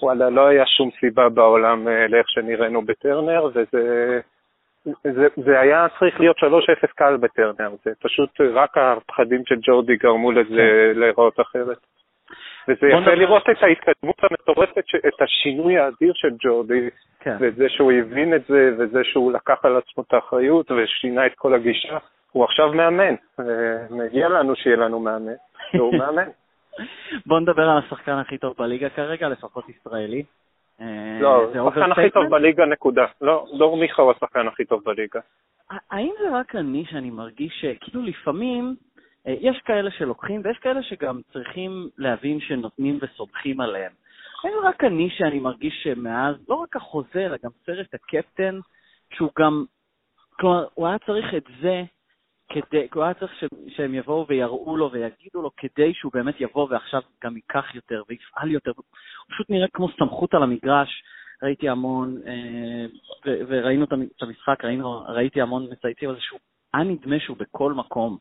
ווואלה, 0.00 0.30
לא 0.30 0.46
היה 0.46 0.66
שום 0.66 0.90
סיבה 1.00 1.28
בעולם 1.28 1.88
אה, 1.88 2.08
לאיך 2.08 2.28
שנראינו 2.28 2.82
בטרנר, 2.82 3.48
וזה... 3.54 4.20
זה, 4.84 5.26
זה 5.36 5.60
היה 5.60 5.86
צריך 5.98 6.20
להיות 6.20 6.36
3-0 6.38 6.42
קל 6.94 7.16
בטרנר, 7.16 7.70
זה 7.84 7.90
פשוט 8.02 8.40
רק 8.40 8.78
הפחדים 8.78 9.42
של 9.46 9.54
ג'ורדי 9.62 9.96
גרמו 9.96 10.32
לזה 10.32 10.48
כן. 10.48 11.00
להיראות 11.00 11.40
אחרת. 11.40 11.78
וזה 12.68 12.86
יפה 12.86 13.00
נדבר. 13.00 13.14
לראות 13.14 13.42
את 13.50 13.62
ההתקדמות 13.62 14.16
המטורפת, 14.22 14.84
את 15.08 15.22
השינוי 15.22 15.78
האדיר 15.78 16.12
של 16.14 16.30
ג'ורדי, 16.38 16.90
כן. 17.20 17.36
וזה 17.40 17.68
שהוא 17.68 17.92
הבין 17.92 18.34
את 18.34 18.42
זה, 18.48 18.70
וזה 18.78 19.04
שהוא 19.04 19.32
לקח 19.32 19.64
על 19.64 19.76
עצמו 19.76 20.02
את 20.08 20.14
האחריות 20.14 20.70
ושינה 20.70 21.26
את 21.26 21.32
כל 21.36 21.54
הגישה. 21.54 21.98
הוא 22.32 22.44
עכשיו 22.44 22.72
מאמן, 22.72 23.14
מגיע 23.90 24.28
לנו 24.28 24.56
שיהיה 24.56 24.76
לנו 24.76 25.00
מאמן, 25.00 25.32
והוא 25.74 25.94
מאמן. 26.00 26.28
בוא 27.26 27.40
נדבר 27.40 27.62
על 27.62 27.78
השחקן 27.78 28.12
הכי 28.12 28.38
טוב 28.38 28.54
בליגה 28.58 28.88
כרגע, 28.88 29.28
לפחות 29.28 29.68
ישראלי. 29.68 30.22
לא, 31.20 31.68
השחקן 31.68 31.92
הכי 31.92 32.10
טוב 32.10 32.24
בליגה, 32.30 32.66
נקודה. 32.66 33.06
לא, 33.20 33.46
דור 33.58 33.76
מיכה 33.76 34.02
הוא 34.02 34.12
השחקן 34.12 34.48
הכי 34.48 34.64
טוב 34.64 34.84
בליגה. 34.84 35.20
האם 35.90 36.12
זה 36.20 36.38
רק 36.38 36.56
אני 36.56 36.84
שאני 36.90 37.10
מרגיש 37.10 37.52
שכאילו 37.60 38.02
לפעמים 38.02 38.74
אה, 39.26 39.34
יש 39.40 39.60
כאלה 39.64 39.90
שלוקחים 39.90 40.40
ויש 40.44 40.58
כאלה 40.58 40.82
שגם 40.82 41.20
צריכים 41.32 41.88
להבין 41.98 42.40
שנותנים 42.40 42.98
וסומכים 43.02 43.60
עליהם. 43.60 43.92
האם 44.44 44.52
זה 44.62 44.68
רק 44.68 44.84
אני 44.84 45.10
שאני 45.10 45.38
מרגיש 45.38 45.74
שמאז, 45.82 46.36
לא 46.48 46.54
רק 46.54 46.76
החוזה, 46.76 47.26
אלא 47.26 47.36
גם 47.44 47.50
סרט 47.66 47.94
הקפטן, 47.94 48.58
שהוא 49.14 49.30
גם, 49.38 49.64
כלומר, 50.32 50.66
הוא 50.74 50.86
היה 50.86 50.98
צריך 50.98 51.34
את 51.34 51.44
זה 51.60 51.82
כדי, 52.52 52.86
הוא 52.94 53.04
היה 53.04 53.14
צריך 53.14 53.32
שהם 53.68 53.94
יבואו 53.94 54.26
ויראו 54.28 54.76
לו 54.76 54.90
ויגידו 54.92 55.42
לו 55.42 55.50
כדי 55.56 55.94
שהוא 55.94 56.12
באמת 56.14 56.40
יבוא 56.40 56.66
ועכשיו 56.70 57.00
גם 57.24 57.36
ייקח 57.36 57.74
יותר 57.74 58.02
ויפעל 58.08 58.50
יותר. 58.50 58.72
הוא 58.76 58.84
פשוט 59.30 59.50
נראה 59.50 59.66
כמו 59.72 59.88
סמכות 59.98 60.34
על 60.34 60.42
המגרש. 60.42 61.02
ראיתי 61.42 61.68
המון, 61.68 62.16
אה, 62.26 62.86
וראינו 63.48 63.84
את 63.84 64.22
המשחק, 64.22 64.64
ראינו, 64.64 65.04
ראיתי 65.08 65.40
המון 65.40 65.66
מצייצים 65.70 66.08
על 66.08 66.14
זה 66.14 66.20
שהוא 66.20 66.38
היה 66.74 66.84
נדמה 66.84 67.16
שהוא 67.18 67.36
בכל 67.36 67.72
מקום 67.72 68.16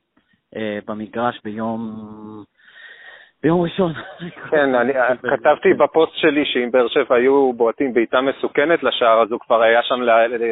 אה, 0.55 0.79
במגרש 0.87 1.39
ביום... 1.43 1.81
ביום 3.43 3.61
ראשון. 3.61 3.93
כן, 4.49 4.75
אני 4.81 4.93
כתבתי 5.21 5.73
בפוסט 5.73 6.13
שלי 6.15 6.45
שאם 6.45 6.71
באר 6.71 6.87
שבע 6.87 7.15
היו 7.15 7.53
בועטים 7.53 7.93
בעיטה 7.93 8.21
מסוכנת 8.21 8.83
לשער, 8.83 9.21
אז 9.21 9.31
הוא 9.31 9.39
כבר 9.39 9.61
היה 9.61 9.83
שם 9.83 10.01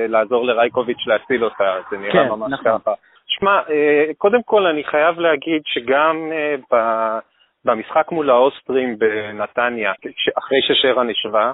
לעזור 0.10 0.46
לרייקוביץ' 0.46 1.08
להציל 1.08 1.44
אותה, 1.44 1.76
זה 1.92 1.98
נראה 1.98 2.14
כן, 2.14 2.30
ממש 2.30 2.52
נכון. 2.52 2.80
ככה. 2.80 2.94
שמע, 3.30 3.60
אה, 3.70 4.14
קודם 4.18 4.44
כל 4.44 4.68
אני 4.68 4.84
חייב 4.84 5.20
להגיד 5.20 5.62
שגם 5.66 6.32
אה, 6.32 6.56
במשחק 7.66 8.12
מול 8.12 8.30
האוסטרים 8.30 9.00
בנתניה, 9.00 9.92
אחרי 10.38 10.58
ששרה 10.62 11.04
נשבה, 11.04 11.52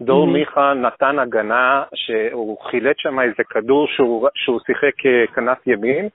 דור 0.00 0.26
mm-hmm. 0.26 0.30
מיכה 0.30 0.74
נתן 0.74 1.18
הגנה 1.18 1.82
שהוא 1.94 2.58
חילץ 2.70 2.96
שם 2.98 3.20
איזה 3.20 3.44
כדור 3.50 3.86
שהוא, 3.86 4.28
שהוא 4.34 4.60
שיחק 4.66 4.92
ככנף 4.98 5.66
ימין, 5.66 6.08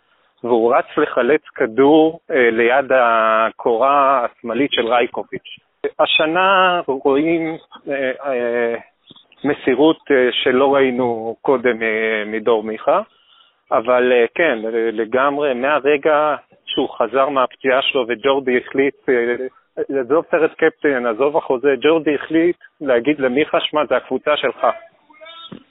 והוא 0.44 0.76
רץ 0.76 0.86
לחלץ 0.98 1.42
כדור 1.56 2.20
אה, 2.32 2.50
ליד 2.52 2.92
הקורה 2.92 4.26
השמאלית 4.26 4.72
של 4.72 4.88
רייקוביץ'. 4.88 5.60
השנה 6.00 6.82
רואים 6.88 7.58
אה, 7.90 8.12
אה, 8.26 8.76
מסירות 9.44 9.98
אה, 10.12 10.30
שלא 10.32 10.76
ראינו 10.76 11.36
קודם 11.42 11.84
אה, 11.84 12.24
מדור 12.26 12.64
מיכה. 12.64 13.02
אבל 13.72 14.12
אה, 14.12 14.26
כן, 14.36 14.58
לגמרי, 14.92 15.54
מהרגע 15.54 16.36
שהוא 16.66 16.90
חזר 16.90 17.30
מהפציעה 17.30 17.82
שלו 17.82 18.06
וג'ורדי 18.08 18.58
החליט, 18.58 18.96
אה, 19.10 19.36
עזוב 20.02 20.26
סרט 20.32 20.52
קפטן, 20.52 21.06
עזוב 21.06 21.38
החוזה, 21.38 21.76
ג'ורדי 21.82 22.16
החליט 22.16 22.58
להגיד 22.82 23.20
למיכה, 23.20 23.58
שמע, 23.62 23.86
זה 23.86 23.98
הקבוצה 23.98 24.38
שלך. 24.38 24.68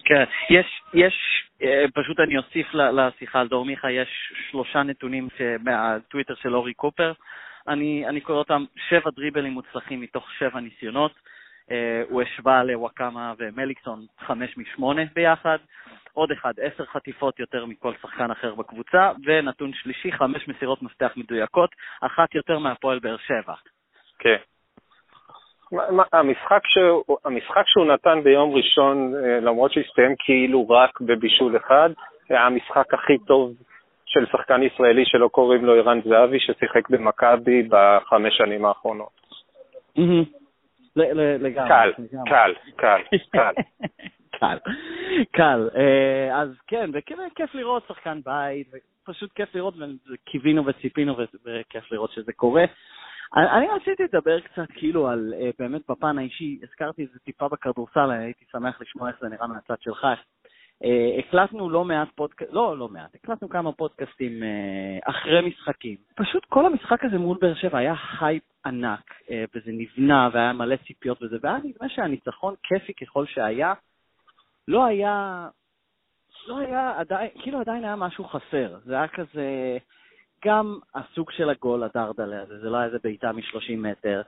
כן, 0.05 0.25
יש, 0.51 0.83
יש, 0.95 1.15
אה, 1.63 1.85
פשוט 1.95 2.21
אני 2.21 2.37
אוסיף 2.37 2.75
לשיחה 2.75 3.41
על 3.41 3.49
דור 3.49 3.65
מיכה, 3.65 3.91
יש 3.91 4.09
שלושה 4.51 4.83
נתונים 4.83 5.29
מהטוויטר 5.65 6.35
של 6.35 6.55
אורי 6.55 6.75
קופר. 6.75 7.13
אני, 7.69 8.05
אני 8.09 8.21
קורא 8.21 8.39
אותם 8.39 8.65
שבע 8.89 9.11
דריבלים 9.11 9.53
מוצלחים 9.53 10.01
מתוך 10.01 10.31
שבע 10.39 10.61
ניסיונות. 10.61 11.13
אה, 11.71 12.03
הוא 12.09 12.23
השווה 12.23 12.65
לוואקמה 12.65 13.33
ומליקסון 13.39 14.01
חמש 14.19 14.59
משמונה 14.59 15.03
ביחד. 15.15 15.59
עוד 16.13 16.33
אחד, 16.33 16.53
עשר 16.61 16.85
חטיפות 16.85 17.41
יותר 17.41 17.67
מכל 17.67 17.93
שחקן 18.03 18.31
אחר 18.31 18.55
בקבוצה, 18.55 19.13
ונתון 19.25 19.71
שלישי, 19.75 20.13
חמש 20.13 20.49
מסירות 20.49 20.83
מפתח 20.83 21.13
מדויקות, 21.17 21.71
אחת 22.01 22.35
יותר 22.35 22.59
מהפועל 22.59 22.99
באר 22.99 23.17
שבע. 23.17 23.55
כן. 24.19 24.37
המשחק, 26.13 26.61
שהוא, 26.65 27.19
המשחק 27.25 27.63
שהוא 27.67 27.87
נתן 27.87 28.21
ביום 28.25 28.55
ראשון, 28.55 29.15
אה, 29.15 29.41
למרות 29.41 29.73
שהסתיים 29.73 30.15
כאילו 30.19 30.69
רק 30.69 31.01
בבישול 31.01 31.57
אחד, 31.57 31.91
היה 32.29 32.47
המשחק 32.47 32.95
הכי 32.95 33.19
טוב 33.19 33.53
של 34.07 34.27
שחקן 34.27 34.63
ישראלי 34.63 35.05
שלא 35.05 35.29
קוראים 35.29 35.65
לו 35.65 35.75
ערן 35.75 36.01
זהבי, 36.05 36.41
ששיחק 36.41 36.91
במכבי 36.91 37.63
בחמש 37.63 38.37
שנים 38.37 38.65
האחרונות. 38.65 39.21
לגמרי. 40.97 41.69
קל, 41.69 41.93
קל, 42.27 42.53
קל, 42.77 43.03
קל. 43.31 43.53
קל, 44.41 44.59
קל. 45.33 45.69
אה, 45.77 46.41
אז 46.41 46.49
כן, 46.67 46.91
וכיף 46.93 47.55
לראות 47.55 47.85
שחקן 47.89 48.21
בית, 48.25 48.67
ופשוט 49.03 49.33
כיף 49.33 49.55
לראות, 49.55 49.75
וקיווינו 50.13 50.67
וציפינו, 50.67 51.17
וכיף 51.45 51.93
לראות 51.93 52.13
שזה 52.13 52.33
קורה. 52.33 52.65
אני 53.37 53.67
רציתי 53.67 54.03
לדבר 54.03 54.41
קצת 54.41 54.71
כאילו 54.75 55.09
על, 55.09 55.35
אה, 55.41 55.51
באמת 55.59 55.83
בפן 55.89 56.19
האישי, 56.19 56.59
הזכרתי 56.63 57.05
את 57.05 57.09
זה 57.13 57.19
טיפה 57.19 57.49
בכדורסל, 57.49 58.11
הייתי 58.11 58.45
שמח 58.53 58.81
לשמוע 58.81 59.09
איך 59.09 59.17
זה 59.21 59.29
נראה 59.29 59.47
מהצד 59.47 59.75
שלך. 59.81 60.07
אה, 60.85 61.19
הקלטנו 61.19 61.71
לא 61.71 61.85
מעט 61.85 62.09
פודקאסטים, 62.15 62.57
לא, 62.57 62.79
לא 62.79 62.89
מעט, 62.89 63.15
הקלטנו 63.15 63.49
כמה 63.49 63.73
פודקאסטים 63.73 64.43
אחרי 65.05 65.49
משחקים. 65.49 65.97
פשוט 66.17 66.45
כל 66.45 66.67
המשחק 66.67 67.05
הזה 67.05 67.19
מול 67.19 67.39
באר 67.41 67.55
שבע 67.55 67.79
היה 67.79 67.95
הייפ 68.21 68.43
ענק, 68.67 69.15
וזה 69.55 69.73
נבנה, 69.73 70.29
והיה 70.33 70.53
מלא 70.53 70.77
ציפיות 70.87 71.23
וזה, 71.23 71.37
והיה 71.43 71.57
נדמה 71.65 71.89
שהניצחון, 71.89 72.55
כיפי 72.63 72.95
ככל 72.95 73.27
שהיה, 73.27 73.75
לא 74.69 74.85
היה, 74.85 75.49
לא 76.47 76.59
היה 76.59 76.93
עדיין, 76.97 77.31
כאילו 77.43 77.61
עדיין 77.61 77.85
היה 77.85 77.97
משהו 77.97 78.25
חסר. 78.25 78.79
זה 78.85 78.95
היה 78.95 79.09
כזה, 79.09 79.79
גם 80.45 80.79
הסוג 80.95 81.31
של 81.31 81.51
הגול, 81.51 81.83
הדרדלה 81.83 82.43
הזה, 82.43 82.59
זה 82.59 82.71
לא 82.71 82.77
היה 82.77 82.87
איזה 82.87 82.99
בעיטה 83.03 83.33
מ-30 83.33 83.77
מטר. 83.77 84.23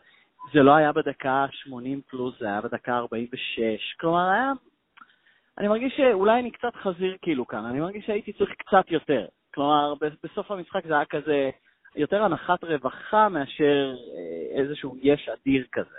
זה 0.52 0.62
לא 0.62 0.74
היה 0.74 0.92
בדקה 0.92 1.46
80 1.50 2.00
פלוס, 2.10 2.34
זה 2.38 2.46
היה 2.46 2.60
בדקה 2.60 2.96
46. 2.96 3.94
כלומר, 4.00 4.30
היה... 4.30 4.52
אני 5.58 5.68
מרגיש 5.68 5.96
שאולי 5.96 6.40
אני 6.40 6.50
קצת 6.50 6.76
חזיר 6.76 7.16
כאילו 7.22 7.46
כאן, 7.46 7.64
אני 7.64 7.80
מרגיש 7.80 8.06
שהייתי 8.06 8.32
צריך 8.32 8.50
קצת 8.58 8.90
יותר. 8.90 9.26
כלומר, 9.54 9.94
בסוף 10.24 10.50
המשחק 10.50 10.86
זה 10.86 10.94
היה 10.94 11.04
כזה 11.04 11.50
יותר 11.96 12.22
הנחת 12.22 12.64
רווחה 12.64 13.28
מאשר 13.28 13.94
אה, 13.94 14.60
איזשהו 14.60 14.96
יש 15.02 15.28
אדיר 15.28 15.64
כזה. 15.72 15.96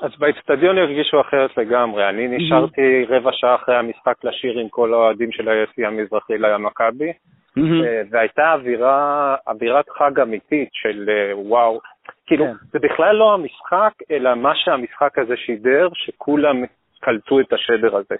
אז 0.00 0.10
באצטדיון 0.18 0.78
הרגישו 0.78 1.20
אחרת 1.20 1.56
לגמרי. 1.56 2.08
אני 2.08 2.28
נשארתי 2.28 3.04
רבע 3.08 3.30
שעה 3.32 3.54
אחרי 3.54 3.76
המשחק 3.76 4.24
לשיר 4.24 4.58
עם 4.58 4.68
כל 4.68 4.94
האוהדים 4.94 5.32
של 5.32 5.48
ה-USC 5.48 5.86
המזרחי 5.86 6.38
למכבי, 6.38 7.12
אה, 7.58 8.02
והייתה 8.10 8.52
אווירה, 8.52 9.36
אווירת 9.46 9.88
חג 9.90 10.20
אמיתית 10.20 10.68
של 10.72 11.08
אה, 11.08 11.38
וואו. 11.38 11.80
כאילו, 12.26 12.44
כן. 12.44 12.52
זה 12.72 12.78
בכלל 12.78 13.16
לא 13.16 13.34
המשחק, 13.34 13.92
אלא 14.10 14.34
מה 14.34 14.52
שהמשחק 14.54 15.18
הזה 15.18 15.36
שידר, 15.36 15.88
שכולם 15.94 16.56
קלטו 17.00 17.40
את 17.40 17.52
השדר 17.52 17.96
הזה. 17.96 18.14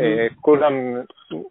אה, 0.00 0.26
כולם, 0.40 0.72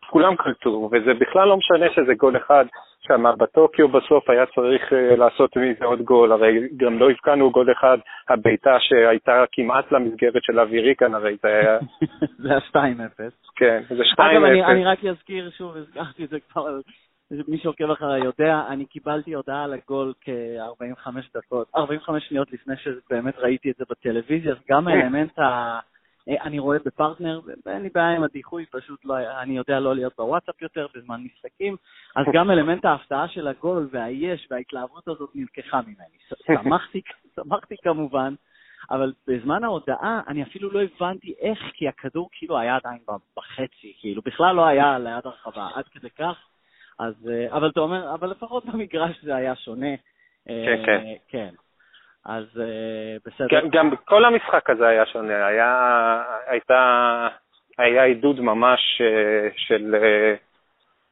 כולם 0.10 0.36
קלטו, 0.36 0.90
וזה 0.92 1.14
בכלל 1.14 1.48
לא 1.48 1.58
משנה 1.58 1.86
שזה 1.96 2.14
גול 2.14 2.38
אחד. 2.38 2.66
שם 3.08 3.24
בטוקיו 3.38 3.88
בסוף 3.88 4.30
היה 4.30 4.46
צריך 4.46 4.82
uh, 4.92 5.16
לעשות 5.16 5.58
מזה 5.58 5.86
עוד 5.86 6.02
גול, 6.02 6.32
הרי 6.32 6.68
גם 6.78 7.00
לא 7.00 7.10
הבקענו 7.10 7.52
גול 7.52 7.72
אחד, 7.72 7.98
הבעיטה 8.30 8.78
שהייתה 8.80 9.44
כמעט 9.52 9.92
למסגרת 9.92 10.44
של 10.44 10.60
אווירי 10.60 10.96
כאן, 10.96 11.14
הרי 11.14 11.38
זה 11.44 11.48
היה... 11.48 11.80
זה 12.44 12.50
היה 12.50 12.60
2-0. 12.60 12.76
כן, 13.56 13.84
זה 13.90 14.04
2-0. 14.04 14.22
אגב, 14.22 14.44
אני, 14.44 14.66
אני 14.66 14.86
רק 14.86 15.06
אזכיר 15.06 15.50
שוב, 15.58 15.78
הזכרתי 15.78 16.24
את 16.24 16.30
זה 16.30 16.38
כבר, 16.40 16.80
מי 17.48 17.58
שעוקב 17.58 17.92
אחריי 17.92 18.24
יודע, 18.24 18.62
אני 18.70 18.86
קיבלתי 18.86 19.34
הודעה 19.34 19.64
על 19.64 19.74
הגול 19.74 20.14
כ-45 20.22 21.10
דקות, 21.36 21.68
45 21.76 22.24
שניות 22.30 22.54
לפני 22.54 22.76
שבאמת 22.78 23.38
ראיתי 23.38 23.72
את 23.72 23.76
זה 23.76 23.84
בטלוויזיה, 23.90 24.52
אז 24.52 24.58
גם 24.70 24.88
האלמנט 24.88 25.40
ה... 25.40 25.80
אה, 26.30 26.44
אני 26.44 26.60
רואה 26.60 26.78
בפרטנר, 26.86 27.40
ואין 27.66 27.82
לי 27.82 27.90
בעיה 27.94 28.16
עם 28.16 28.24
הדיחוי, 28.24 28.66
פשוט 28.66 29.06
לא, 29.06 29.16
אני 29.42 29.58
יודע 29.58 29.80
לא 29.80 29.96
להיות 29.96 30.14
בוואטסאפ 30.18 30.62
יותר 30.62 30.88
בזמן 30.96 31.22
משחקים, 31.22 31.76
אז 32.16 32.26
גם 32.34 32.52
אלמנט 32.52 32.86
ההפתעה 32.86 33.28
של 33.28 33.48
הגול 33.48 33.88
והיש 33.92 34.48
וההתלהבות 34.52 35.08
הזאת 35.08 35.30
נלקחה 35.36 35.82
ממני. 35.82 36.18
שמחתי, 36.48 37.02
שמחתי 37.36 37.76
כמובן, 37.84 38.34
אבל 38.92 39.14
בזמן 39.28 39.64
ההודעה 39.64 40.22
אני 40.28 40.44
אפילו 40.44 40.72
לא 40.72 40.82
הבנתי 40.82 41.34
איך, 41.40 41.60
כי 41.74 41.88
הכדור 41.88 42.30
כאילו 42.32 42.58
היה 42.58 42.76
עדיין 42.76 43.00
בחצי, 43.38 43.94
כאילו 44.00 44.22
בכלל 44.26 44.56
לא 44.56 44.66
היה 44.66 45.00
ליד 45.00 45.26
הרחבה, 45.26 45.70
עד 45.76 45.88
כדי 45.88 46.10
כך. 46.10 46.38
אז, 47.00 47.30
אה, 47.30 47.58
אבל 47.58 47.70
אתה 47.70 47.80
אומר, 47.80 48.14
אבל 48.14 48.30
לפחות 48.30 48.66
במגרש 48.66 49.24
זה 49.24 49.36
היה 49.36 49.56
שונה. 49.56 49.96
כן, 50.46 50.84
כן. 50.86 51.00
אה, 51.06 51.14
כן. 51.28 51.54
אז 52.26 52.46
uh, 52.54 52.60
בסדר. 53.26 53.48
גם, 53.52 53.70
גם 53.70 53.96
כל 54.06 54.26
המשחק 54.26 54.70
הזה 54.70 54.88
היה 54.88 55.06
שונה, 55.06 55.48
היה, 55.48 56.24
הייתה, 56.48 57.28
היה 57.78 58.04
עידוד 58.04 58.40
ממש 58.40 59.02
uh, 59.02 59.54
של, 59.56 59.96
uh, 59.96 60.38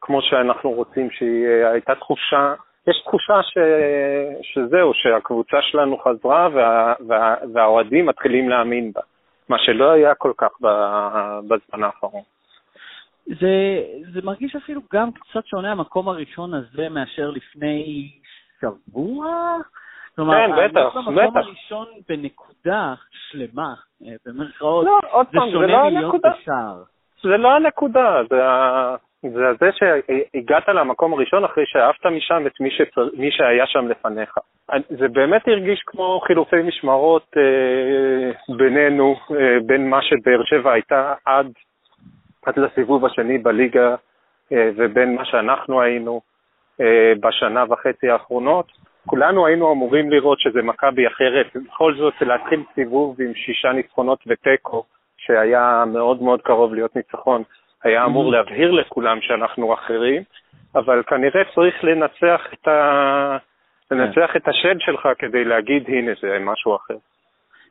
כמו 0.02 0.22
שאנחנו 0.22 0.72
רוצים 0.72 1.12
שהיא, 1.12 1.48
הייתה 1.72 1.96
תחושה, 1.96 2.54
יש 2.88 3.02
תחושה 3.06 3.44
ש, 3.44 3.58
שזהו, 4.42 4.94
שהקבוצה 4.94 5.58
שלנו 5.62 5.98
חזרה 5.98 6.50
וה, 6.54 6.94
וה, 7.08 7.36
והאוהדים 7.54 8.06
מתחילים 8.06 8.50
להאמין 8.50 8.92
בה, 8.92 9.02
מה 9.50 9.58
שלא 9.60 9.92
היה 9.92 10.16
כל 10.16 10.32
כך 10.38 10.52
בזמן 11.48 11.84
האחרון. 11.84 12.22
זה, 13.26 13.84
זה 14.14 14.20
מרגיש 14.24 14.56
אפילו 14.56 14.82
גם 14.94 15.12
קצת 15.12 15.46
שונה 15.46 15.72
המקום 15.72 16.10
הראשון 16.10 16.54
הזה 16.54 16.90
מאשר 16.90 17.30
לפני 17.30 18.12
שבוע, 18.62 19.58
כלומר, 20.16 20.34
כן, 20.34 20.52
בטח, 20.52 20.96
בטח. 20.96 21.08
במקום 21.08 21.38
הראשון 21.38 21.88
בנקודה 22.10 22.94
שלמה, 23.12 23.74
אה, 24.06 24.14
במרכאות, 24.26 24.86
לא, 24.86 25.00
עוד 25.12 25.28
פעם, 25.32 25.50
זה 25.50 25.68
לא 25.68 25.86
הנקודה. 25.86 26.32
זה 27.24 27.38
לא 27.38 27.56
הנקודה, 27.56 28.22
זה, 28.30 28.42
זה 29.30 29.46
זה 29.60 29.70
שהגעת 29.72 30.68
למקום 30.68 31.14
הראשון 31.14 31.44
אחרי 31.44 31.64
שאהבת 31.68 32.06
משם 32.06 32.48
את 32.48 32.60
מי, 32.60 32.72
שצר, 32.72 33.08
מי 33.14 33.32
שהיה 33.32 33.68
שם 33.68 33.88
לפניך. 33.88 34.38
זה 34.90 35.08
באמת 35.08 35.48
הרגיש 35.48 35.84
כמו 35.86 36.20
חילופי 36.28 36.62
משמרות 36.62 37.26
אה, 37.38 38.56
בינינו, 38.56 39.16
אה, 39.32 39.58
בין 39.66 39.90
מה 39.90 40.02
שבאר 40.02 40.44
שבע 40.44 40.72
הייתה 40.72 41.14
עד, 41.26 41.48
עד 42.46 42.60
לסיבוב 42.60 43.06
השני 43.06 43.38
בליגה 43.38 43.96
אה, 44.52 44.70
ובין 44.76 45.16
מה 45.16 45.26
שאנחנו 45.26 45.82
היינו 45.82 46.22
אה, 46.82 47.14
בשנה 47.20 47.64
וחצי 47.70 48.10
האחרונות. 48.10 48.72
כולנו 49.06 49.46
היינו 49.46 49.72
אמורים 49.72 50.12
לראות 50.12 50.40
שזה 50.40 50.62
מכבי 50.62 51.08
אחרת, 51.08 51.46
בכל 51.56 51.96
זאת 51.96 52.14
להתחיל 52.22 52.64
סיבוב 52.76 53.22
עם 53.22 53.34
שישה 53.36 53.72
ניצחונות 53.72 54.20
ותיקו, 54.28 54.84
שהיה 55.18 55.84
מאוד 55.88 56.22
מאוד 56.22 56.42
קרוב 56.42 56.74
להיות 56.74 56.96
ניצחון, 56.96 57.44
היה 57.84 58.06
אמור 58.06 58.30
mm-hmm. 58.30 58.36
להבהיר 58.36 58.72
לכולם 58.72 59.22
שאנחנו 59.22 59.74
אחרים, 59.74 60.24
אבל 60.76 61.04
כנראה 61.04 61.42
צריך 61.56 61.84
לנצח 61.84 62.42
את, 62.54 62.68
ה... 62.68 63.38
לנצח 63.92 64.36
את 64.36 64.48
השד 64.48 64.76
שלך 64.80 65.08
כדי 65.20 65.44
להגיד, 65.44 65.84
הנה, 65.88 66.12
זה 66.22 66.38
משהו 66.40 66.76
אחר. 66.76 66.98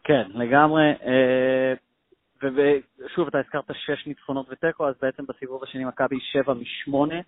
כן, 0.04 0.22
לגמרי. 0.34 0.92
אה, 1.06 1.72
ושוב, 2.42 3.28
אתה 3.28 3.38
הזכרת 3.38 3.64
שש 3.72 4.06
ניצחונות 4.06 4.46
ותיקו, 4.50 4.88
אז 4.88 4.94
בעצם 5.02 5.22
בסיבוב 5.28 5.62
השני 5.62 5.84
מכבי 5.84 6.20
שבע 6.20 6.54
משמונה, 6.54 7.20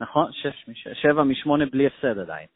נכון? 0.00 0.32
שש, 0.32 0.64
שבע 0.92 1.22
משמונה 1.22 1.66
בלי 1.66 1.86
הפסד 1.86 2.18
עדיין. 2.18 2.46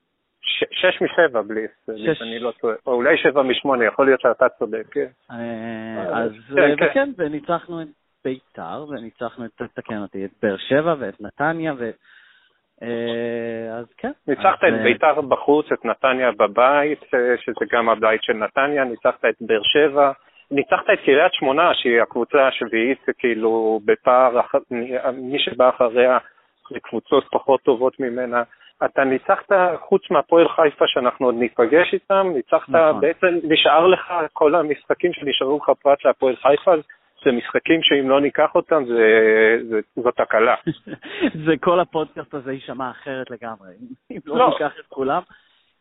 שש 0.46 1.02
משבע 1.02 1.42
בלי, 1.42 1.66
שש... 1.96 2.22
אני 2.22 2.38
לא 2.38 2.52
טועה, 2.61 2.74
או 2.87 2.92
אולי 2.92 3.16
שבע 3.16 3.42
משמונה, 3.42 3.85
יכול 3.85 4.06
להיות 4.06 4.20
שאתה 4.20 4.48
צודק, 4.48 4.87
כן. 4.90 5.06
אה, 5.30 6.18
אז 6.18 6.32
כן, 6.54 6.76
כן. 6.76 6.87
וכן, 6.90 7.11
וניצחנו 7.18 7.82
את 7.82 7.87
ביתר, 8.24 8.85
וניצחנו 8.88 9.44
את, 9.44 9.62
תקן 9.74 10.02
אותי, 10.02 10.24
את 10.24 10.30
באר 10.42 10.56
שבע 10.56 10.94
ואת 10.98 11.20
נתניה, 11.20 11.72
ו... 11.78 11.90
אה, 12.82 13.78
אז 13.78 13.87
כן. 13.96 14.12
ניצחת 14.28 14.59
את 14.59 14.72
אה, 14.72 14.82
ביתר 14.82 15.20
בחוץ, 15.20 15.66
את 15.72 15.85
נתניה 15.85 16.32
בבית, 16.32 17.00
שזה 17.37 17.66
גם 17.72 17.88
הבית 17.88 18.22
של 18.22 18.32
נתניה, 18.32 18.85
ניצחת 18.85 19.24
את 19.24 19.35
באר 19.40 19.62
שבע, 19.62 20.12
ניצחת 20.50 20.90
את 20.92 20.98
קריית 21.04 21.32
שמונה, 21.35 21.74
שהיא 21.74 22.02
הקבוצה 22.02 22.48
השביעית, 22.48 23.04
כאילו 23.18 23.80
בפער, 23.85 24.40
מי 25.12 25.38
שבא 25.38 25.68
אחריה 25.68 26.18
לקבוצות 26.70 27.24
פחות 27.30 27.62
טובות 27.62 28.00
ממנה, 28.00 28.42
אתה 28.84 29.04
ניצחת, 29.04 29.52
חוץ 29.80 30.10
מהפועל 30.10 30.48
חיפה 30.48 30.84
שאנחנו 30.88 31.26
עוד 31.26 31.34
ניפגש 31.34 31.94
איתם, 31.94 32.26
ניצחת, 32.34 32.68
נכון. 32.68 33.00
בעצם 33.00 33.26
נשאר 33.42 33.86
לך 33.86 34.14
כל 34.32 34.54
המשחקים 34.54 35.12
שנשארו 35.12 35.58
לך 35.62 35.70
פרט 35.82 36.04
להפועל 36.04 36.36
חיפה, 36.36 36.72
זה 37.24 37.32
משחקים 37.32 37.82
שאם 37.82 38.08
לא 38.08 38.20
ניקח 38.20 38.54
אותם, 38.54 38.84
זה, 38.84 39.58
זה, 39.68 39.80
זו 39.96 40.10
תקלה. 40.10 40.54
זה 41.46 41.52
כל 41.60 41.80
הפודקאסט 41.80 42.34
הזה 42.34 42.52
יישמע 42.52 42.90
אחרת 42.90 43.30
לגמרי. 43.30 43.68
אם 44.10 44.18
לא 44.26 44.38
לא. 44.38 44.48
ניקח 44.48 44.72
את 44.80 44.86
כולם. 44.88 45.22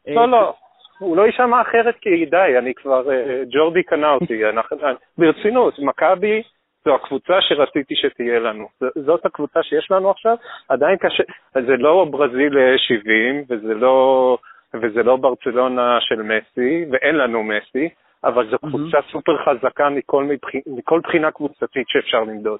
לא, 0.07 0.21
אה, 0.21 0.25
לא, 0.25 0.53
הוא 0.99 1.17
לא 1.17 1.25
יישמע 1.25 1.61
אחרת 1.61 1.95
כי 2.01 2.25
די, 2.25 2.57
אני 2.57 2.73
כבר, 2.73 3.11
אה, 3.11 3.43
ג'ורדי 3.51 3.83
קנה 3.83 4.11
אותי. 4.11 4.45
אנחנו- 4.49 4.77
ברצינות, 5.17 5.79
מכבי 5.79 6.41
זו 6.85 6.95
הקבוצה 6.95 7.41
שרציתי 7.41 7.95
שתהיה 7.95 8.39
לנו. 8.39 8.67
זאת 8.95 9.25
הקבוצה 9.25 9.63
שיש 9.63 9.91
לנו 9.91 10.11
עכשיו, 10.11 10.35
עדיין 10.69 10.97
קשה, 10.97 11.23
זה 11.53 11.77
לא 11.77 12.05
ברזיל 12.11 12.57
אה, 12.57 12.77
70 12.77 13.43
וזה 13.49 13.73
לא, 13.73 14.37
וזה 14.73 15.03
לא 15.03 15.15
ברצלונה 15.15 15.97
של 16.01 16.21
מסי, 16.21 16.85
ואין 16.91 17.15
לנו 17.15 17.43
מסי, 17.43 17.89
אבל 18.23 18.49
זו 18.49 18.57
מהמם. 18.63 18.77
קבוצה 18.77 18.97
סופר 19.11 19.37
חזקה 19.45 19.89
מכל, 19.89 20.23
מבח... 20.23 20.49
מכל 20.67 20.99
בחינה 21.03 21.31
קבוצתית 21.31 21.87
שאפשר 21.87 22.23
למדוד. 22.23 22.59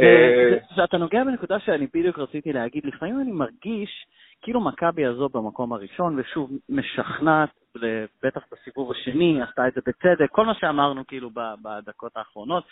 אה, 0.00 0.56
ואתה 0.76 0.96
נוגע 0.96 1.24
בנקודה 1.24 1.58
שאני 1.58 1.86
בדיוק 1.94 2.18
רציתי 2.18 2.52
להגיד, 2.52 2.84
לפעמים 2.84 3.20
אני 3.20 3.32
מרגיש 3.32 4.06
כאילו 4.42 4.60
מכבי 4.60 5.06
הזו 5.06 5.28
במקום 5.28 5.72
הראשון, 5.72 6.20
ושוב, 6.20 6.50
משכנעת, 6.68 7.50
בטח 8.22 8.40
בסיבוב 8.52 8.90
השני, 8.90 9.42
עשתה 9.42 9.68
את 9.68 9.72
זה 9.74 9.80
בצדק, 9.86 10.30
כל 10.30 10.46
מה 10.46 10.54
שאמרנו 10.54 11.06
כאילו 11.06 11.30
בדקות 11.62 12.16
האחרונות, 12.16 12.64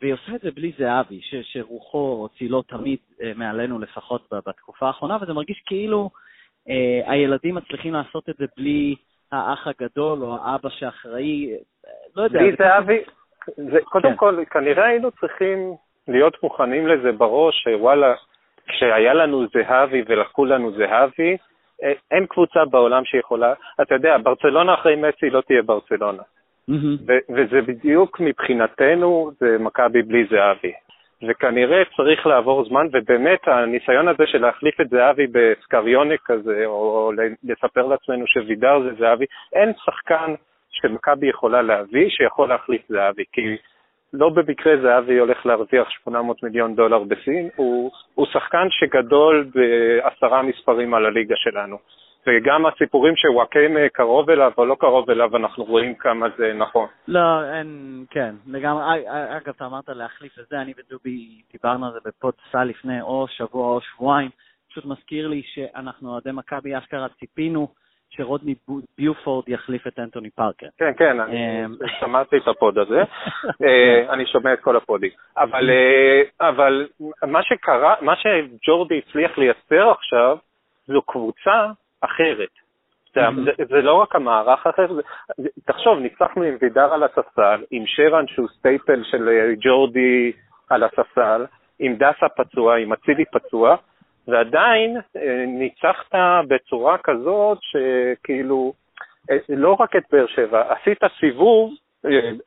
והיא 0.00 0.12
עושה 0.12 0.34
את 0.34 0.40
זה 0.40 0.50
בלי 0.50 0.72
זהבי, 0.78 1.20
ש- 1.20 1.52
שרוחו 1.52 1.98
או 1.98 2.28
צילו 2.38 2.62
תמיד 2.62 2.98
אה, 3.22 3.32
מעלינו 3.36 3.78
לפחות 3.78 4.22
ב- 4.32 4.38
בתקופה 4.46 4.86
האחרונה, 4.86 5.18
וזה 5.20 5.32
מרגיש 5.32 5.62
כאילו 5.66 6.10
אה, 6.68 7.12
הילדים 7.12 7.54
מצליחים 7.54 7.94
לעשות 7.94 8.28
את 8.28 8.34
זה 8.38 8.44
בלי 8.56 8.94
האח 9.32 9.66
הגדול 9.66 10.22
או 10.22 10.36
האבא 10.42 10.68
שאחראי, 10.68 11.52
אה, 11.52 11.90
לא 12.16 12.22
יודע. 12.22 12.38
בלי 12.38 12.50
זה 12.50 12.56
זהבי, 12.58 12.98
זה, 13.56 13.78
קודם 13.84 14.10
כן. 14.10 14.16
כל, 14.16 14.44
כנראה 14.50 14.84
היינו 14.84 15.10
צריכים 15.10 15.74
להיות 16.08 16.42
מוכנים 16.42 16.86
לזה 16.86 17.12
בראש, 17.12 17.64
שוואלה, 17.64 18.14
כשהיה 18.68 19.14
לנו 19.14 19.46
זהבי 19.46 20.02
ולקחו 20.06 20.44
לנו 20.44 20.72
זהבי, 20.72 21.36
אה, 21.82 21.92
אין 22.10 22.26
קבוצה 22.26 22.64
בעולם 22.64 23.04
שיכולה, 23.04 23.54
אתה 23.82 23.94
יודע, 23.94 24.16
ברצלונה 24.22 24.74
אחרי 24.74 24.96
מסי 24.96 25.30
לא 25.30 25.40
תהיה 25.40 25.62
ברצלונה. 25.62 26.22
מהמם. 26.68 26.96
ו- 27.06 27.32
וזה 27.34 27.62
בדיוק 27.62 28.20
מבחינתנו, 28.20 29.30
זה 29.40 29.56
מכבי 29.60 30.02
בלי 30.02 30.24
זהבי. 30.30 30.72
וכנראה 31.28 31.82
צריך 31.96 32.26
לעבור 32.26 32.64
זמן, 32.64 32.86
ובאמת 32.92 33.48
הניסיון 33.48 34.08
הזה 34.08 34.26
של 34.26 34.38
להחליף 34.38 34.80
את 34.80 34.88
זהבי 34.88 35.26
בסקריונה 35.32 36.14
כזה, 36.24 36.62
או 36.66 37.12
לספר 37.44 37.86
לעצמנו 37.86 38.26
שווידר 38.26 38.80
זה 38.82 38.90
זהבי, 38.98 39.24
אין 39.52 39.72
שחקן 39.84 40.34
שמכבי 40.70 41.26
יכולה 41.28 41.62
להביא 41.62 42.08
שיכול 42.08 42.48
להחליף 42.48 42.82
זהבי, 42.88 43.24
כי 43.32 43.56
לא 44.12 44.28
במקרה 44.28 44.76
זהבי 44.82 45.18
הולך 45.18 45.46
להרוויח 45.46 45.90
800 45.90 46.42
מיליון 46.42 46.74
דולר 46.74 46.98
בסין, 46.98 47.48
הוא, 47.56 47.90
הוא 48.14 48.26
שחקן 48.26 48.66
שגדול 48.70 49.46
בעשרה 49.54 50.42
מספרים 50.42 50.94
על 50.94 51.06
הליגה 51.06 51.34
שלנו. 51.36 51.78
וגם 52.26 52.66
הסיפורים 52.66 53.14
שוואקמה 53.16 53.88
קרוב 53.92 54.30
אליו 54.30 54.52
או 54.58 54.64
לא 54.66 54.76
קרוב 54.80 55.10
אליו, 55.10 55.36
אנחנו 55.36 55.64
רואים 55.64 55.94
כמה 55.94 56.26
זה 56.36 56.52
נכון. 56.52 56.86
לא, 57.08 57.44
אין, 57.52 57.68
כן, 58.10 58.34
לגמרי. 58.46 58.82
אג- 58.84 59.06
אגב, 59.36 59.48
אתה 59.48 59.66
אמרת 59.66 59.88
להחליף 59.88 60.38
את 60.38 60.44
זה, 60.50 60.60
אני 60.60 60.72
ודובי 60.78 61.40
דיברנו 61.52 61.86
על 61.86 61.92
זה 61.92 61.98
בפוד 62.04 62.34
סל 62.52 62.64
לפני 62.64 63.00
או 63.02 63.26
שבוע 63.28 63.74
או 63.74 63.80
שבועיים. 63.80 64.30
פשוט 64.70 64.84
מזכיר 64.84 65.28
לי 65.28 65.42
שאנחנו 65.44 66.10
אוהדי 66.12 66.30
מכבי 66.32 66.78
אשכרה 66.78 67.08
ציפינו 67.08 67.68
שרודני 68.10 68.54
ביופורד 68.98 69.48
יחליף 69.48 69.86
את 69.86 69.98
אנטוני 69.98 70.30
פארקר. 70.30 70.66
כן, 70.78 70.92
כן, 70.98 71.20
אני 71.20 71.64
אמ. 71.64 71.74
שמעתי 72.00 72.36
את 72.36 72.48
ה 72.48 72.56
pod 72.56 72.78
הזה, 72.78 73.02
אה, 73.64 74.12
אני 74.12 74.26
שומע 74.26 74.52
את 74.52 74.60
כל 74.60 74.76
הפודים. 74.76 75.10
אבל, 75.36 75.70
אה, 75.70 76.48
אבל 76.48 76.86
מה 77.26 77.42
שקרה, 77.42 77.94
מה 78.00 78.14
שג'ורדי 78.16 78.98
הצליח 78.98 79.38
לייצר 79.38 79.90
עכשיו, 79.90 80.38
זו 80.86 81.02
קבוצה 81.02 81.66
אחרת. 82.00 82.48
זה, 83.14 83.28
Mhm. 83.28 83.44
זה, 83.44 83.64
זה 83.68 83.82
לא 83.82 83.94
רק 83.94 84.14
המערך 84.14 84.66
זה, 84.76 85.02
זה, 85.36 85.48
תחשוב, 85.64 85.98
ניצחנו 85.98 86.42
עם 86.42 86.56
וידר 86.60 86.94
על 86.94 87.02
הספסל, 87.02 87.64
עם 87.70 87.82
שרן 87.86 88.26
שהוא 88.26 88.48
staple 88.58 89.02
של 89.04 89.28
אה, 89.28 89.54
ג'ורדי 89.60 90.32
על 90.70 90.82
הספסל, 90.82 91.46
עם 91.78 91.96
דסה 91.96 92.28
פצוע, 92.36 92.76
עם 92.76 92.92
אצילי 92.92 93.24
פצוע, 93.24 93.76
ועדיין 94.28 94.96
אה, 95.16 95.44
ניצחת 95.46 96.14
בצורה 96.48 96.98
כזאת 96.98 97.58
שכאילו, 97.60 98.72
אה, 99.30 99.36
לא 99.48 99.76
רק 99.80 99.96
את 99.96 100.02
באר 100.12 100.26
שבע, 100.26 100.72
עשית 100.72 100.98
סיבוב 101.20 101.72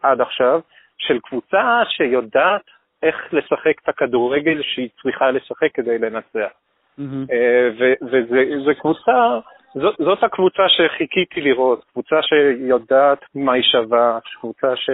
עד 0.04 0.22
עכשיו 0.22 0.62
של 0.98 1.20
קבוצה 1.20 1.82
שיודעת 1.90 2.62
איך 3.04 3.34
לשחק 3.34 3.80
את 3.84 3.90
הכדורגל 3.90 4.62
שהיא 4.62 4.90
צריכה 5.02 5.32
לשחק 5.32 5.72
כדי 5.74 5.98
לנצח. 5.98 6.52
מהמם. 7.00 7.26
אה, 7.32 7.70
וזו 8.02 8.72
קבוצה, 8.80 9.40
זאת, 9.74 9.96
זאת 10.00 10.24
הקבוצה 10.24 10.64
שחיכיתי 10.70 11.42
לראות, 11.42 11.84
קבוצה 11.92 12.16
שיודעת 12.22 13.26
מה 13.36 13.54
היא 13.54 13.64
שווה, 13.64 14.20
קבוצה 14.40 14.76
ש, 14.76 14.90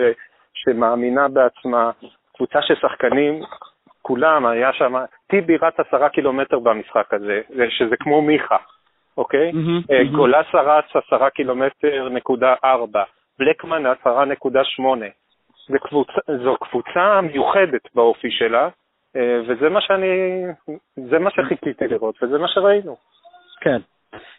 שמאמינה 0.53 1.27
בעצמה, 1.27 1.91
קבוצה 2.35 2.59
ששחקנים, 2.61 3.41
כולם, 4.01 4.45
היה 4.45 4.73
שם, 4.73 4.93
טיבי 5.27 5.57
רץ 5.57 5.73
עשרה 5.79 6.09
קילומטר 6.09 6.59
במשחק 6.59 7.13
הזה, 7.13 7.41
זה- 7.49 7.69
שזה 7.69 7.95
כמו 7.99 8.21
מיכה, 8.21 8.57
אוקיי? 9.17 9.51
מהמם, 9.51 9.81
אה, 9.91 10.03
מהמם. 10.03 10.15
גולס 10.15 10.45
רץ 10.53 10.85
עשרה 10.95 11.29
קילומטר 11.29 12.09
נקודה 12.09 12.55
ארבע, 12.63 13.03
בלקמן 13.39 13.85
עשרה 13.85 14.25
נקודה 14.25 14.63
שמונה. 14.63 15.05
זו 16.43 16.57
קבוצה 16.57 17.21
מיוחדת 17.21 17.81
באופי 17.95 18.31
שלה, 18.31 18.69
וזה 19.15 19.69
מה 19.69 19.82
שאני, 19.82 20.43
זה 20.95 21.19
מה 21.19 21.30
שחיכיתי 21.32 21.88
לראות, 21.88 22.23
וזה 22.23 22.38
מה 22.38 22.47
שראינו. 22.47 22.97
כן. 23.62 23.82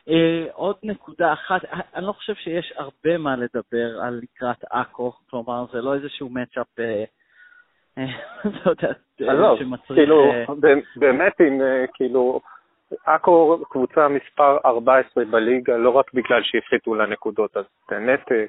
אה, 0.08 0.46
עוד 0.52 0.76
נקודה 0.82 1.32
אחת, 1.32 1.64
אה, 1.64 1.80
אני 1.94 2.06
לא 2.06 2.12
חושב 2.12 2.34
שיש 2.34 2.72
הרבה 2.76 3.18
מה 3.18 3.36
לדבר 3.36 4.00
על 4.02 4.20
לקראת 4.22 4.64
עכו, 4.70 5.12
כלומר 5.30 5.64
זה 5.72 5.80
לא 5.80 5.94
איזשהו 5.94 6.28
מצ'אפ, 6.28 6.66
אה, 6.78 7.04
אה, 7.98 8.04
לא 8.64 8.70
יודע, 8.70 8.88
אה, 9.22 9.58
שמצריך... 9.58 9.98
כאילו, 9.98 10.32
אה, 10.32 10.44
באמת, 10.96 11.40
אם, 11.40 11.62
אה, 11.62 11.84
כאילו, 11.94 12.40
עכו 13.06 13.58
קבוצה 13.70 14.08
מספר 14.08 14.58
14 14.64 15.24
בליגה, 15.24 15.76
לא 15.76 15.90
רק 15.90 16.14
בגלל 16.14 16.42
שהפחיתו 16.42 16.94
לה 16.94 17.06
נקודות, 17.06 17.56
אז 17.56 17.64
באמת, 17.90 18.32
אה, 18.32 18.44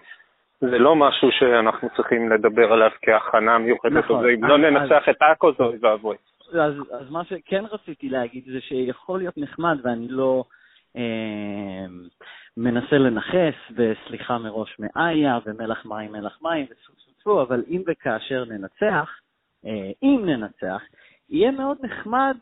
זה 0.62 0.78
לא 0.78 0.96
משהו 0.96 1.30
שאנחנו 1.32 1.90
צריכים 1.96 2.30
לדבר 2.30 2.74
עליו 2.74 2.90
כהכנה 3.02 3.58
מיוחדת, 3.58 4.04
נכון. 4.04 4.30
אם 4.30 4.44
לא 4.44 4.58
ננצח 4.58 5.10
את 5.10 5.22
עכו, 5.22 5.52
זה 5.58 5.64
אוי 5.64 5.78
ואבוי. 5.82 6.16
אז, 6.54 6.74
אז 6.92 7.10
מה 7.10 7.24
שכן 7.24 7.64
רציתי 7.72 8.10
להגיד 8.10 8.44
זה 8.46 8.62
שיכול 8.62 9.20
להיות 9.20 9.38
נחמד, 9.38 9.78
ואני 9.84 10.08
לא 10.08 10.44
אה, 10.96 11.86
מנסה 12.58 12.98
לנכס, 12.98 13.56
וסליחה 13.76 14.38
מראש 14.38 14.78
מאיה, 14.80 15.40
ומלח 15.46 15.86
מים 15.86 16.12
מלח 16.12 16.40
מים, 16.42 16.66
וסו 16.66 16.94
סו 16.98 17.12
סו, 17.24 17.42
אבל 17.42 17.64
אם 17.70 17.82
וכאשר 17.88 18.46
ננצח, 18.46 19.20
אה, 19.66 19.92
אם 20.04 20.22
ננצח, 20.26 20.82
יהיה 21.30 21.52
מאוד 21.52 21.78
נחמד 21.82 22.38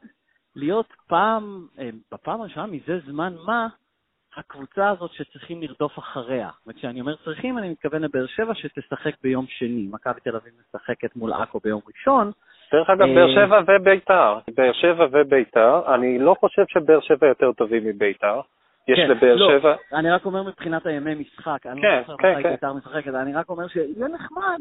להיות 0.56 0.93
פעם, 1.08 1.67
אה, 1.80 1.89
בפעם 2.12 2.41
הראשונה 2.41 2.67
מזה 2.67 2.99
זמן 3.06 3.34
מה, 3.45 3.67
הקבוצה 4.38 4.89
הזאת 4.89 5.12
שצריכים 5.13 5.62
לרדוף 5.62 6.00
אחריה. 6.00 6.50
וכשאני 6.67 7.02
אומר 7.02 7.15
צריכים, 7.15 7.58
אני 7.58 7.69
מתכוון 7.69 8.02
לבאר 8.02 8.26
שבע 8.26 8.54
שתשחק 8.56 9.15
ביום 9.24 9.45
שני. 9.48 9.88
מכבי 9.91 10.21
תל 10.21 10.36
אביב 10.36 10.54
משחקת 10.60 11.15
מול 11.15 11.34
עכו 11.34 11.60
ביום 11.63 11.82
ראשון, 11.88 12.32
דרך 12.74 12.89
אגב, 12.89 13.02
אה, 13.02 13.15
באר 13.15 13.28
שבע 13.36 13.60
וביתר, 13.67 14.38
באר 14.58 14.74
שבע 14.74 15.08
וביתר, 15.12 15.95
אני 15.95 16.19
לא 16.19 16.36
חושב 16.39 16.63
שבאר 16.67 17.00
שבע 17.02 17.28
יותר 17.28 17.52
טובים 17.52 17.84
מביתר. 17.86 18.41
יש 18.88 19.00
כן, 19.00 19.10
לבאר 19.10 19.36
לא, 19.36 19.50
שבע, 19.50 19.76
אני 19.93 20.12
רק 20.12 20.26
אומר 20.26 20.43
מבחינת 20.43 20.86
הימי 20.86 21.15
משחק, 21.15 21.65
אני 21.65 21.82
כן, 21.82 21.95
לא 21.95 22.02
זוכר 22.02 22.15
כן, 22.17 22.32
מתי 22.32 22.43
כן. 22.43 22.52
בית"ר 22.52 22.74
משחקת, 22.74 23.13
אני 23.13 23.34
רק 23.34 23.50
אומר 23.50 23.67
שיהיה 23.67 24.08
נחמד 24.08 24.60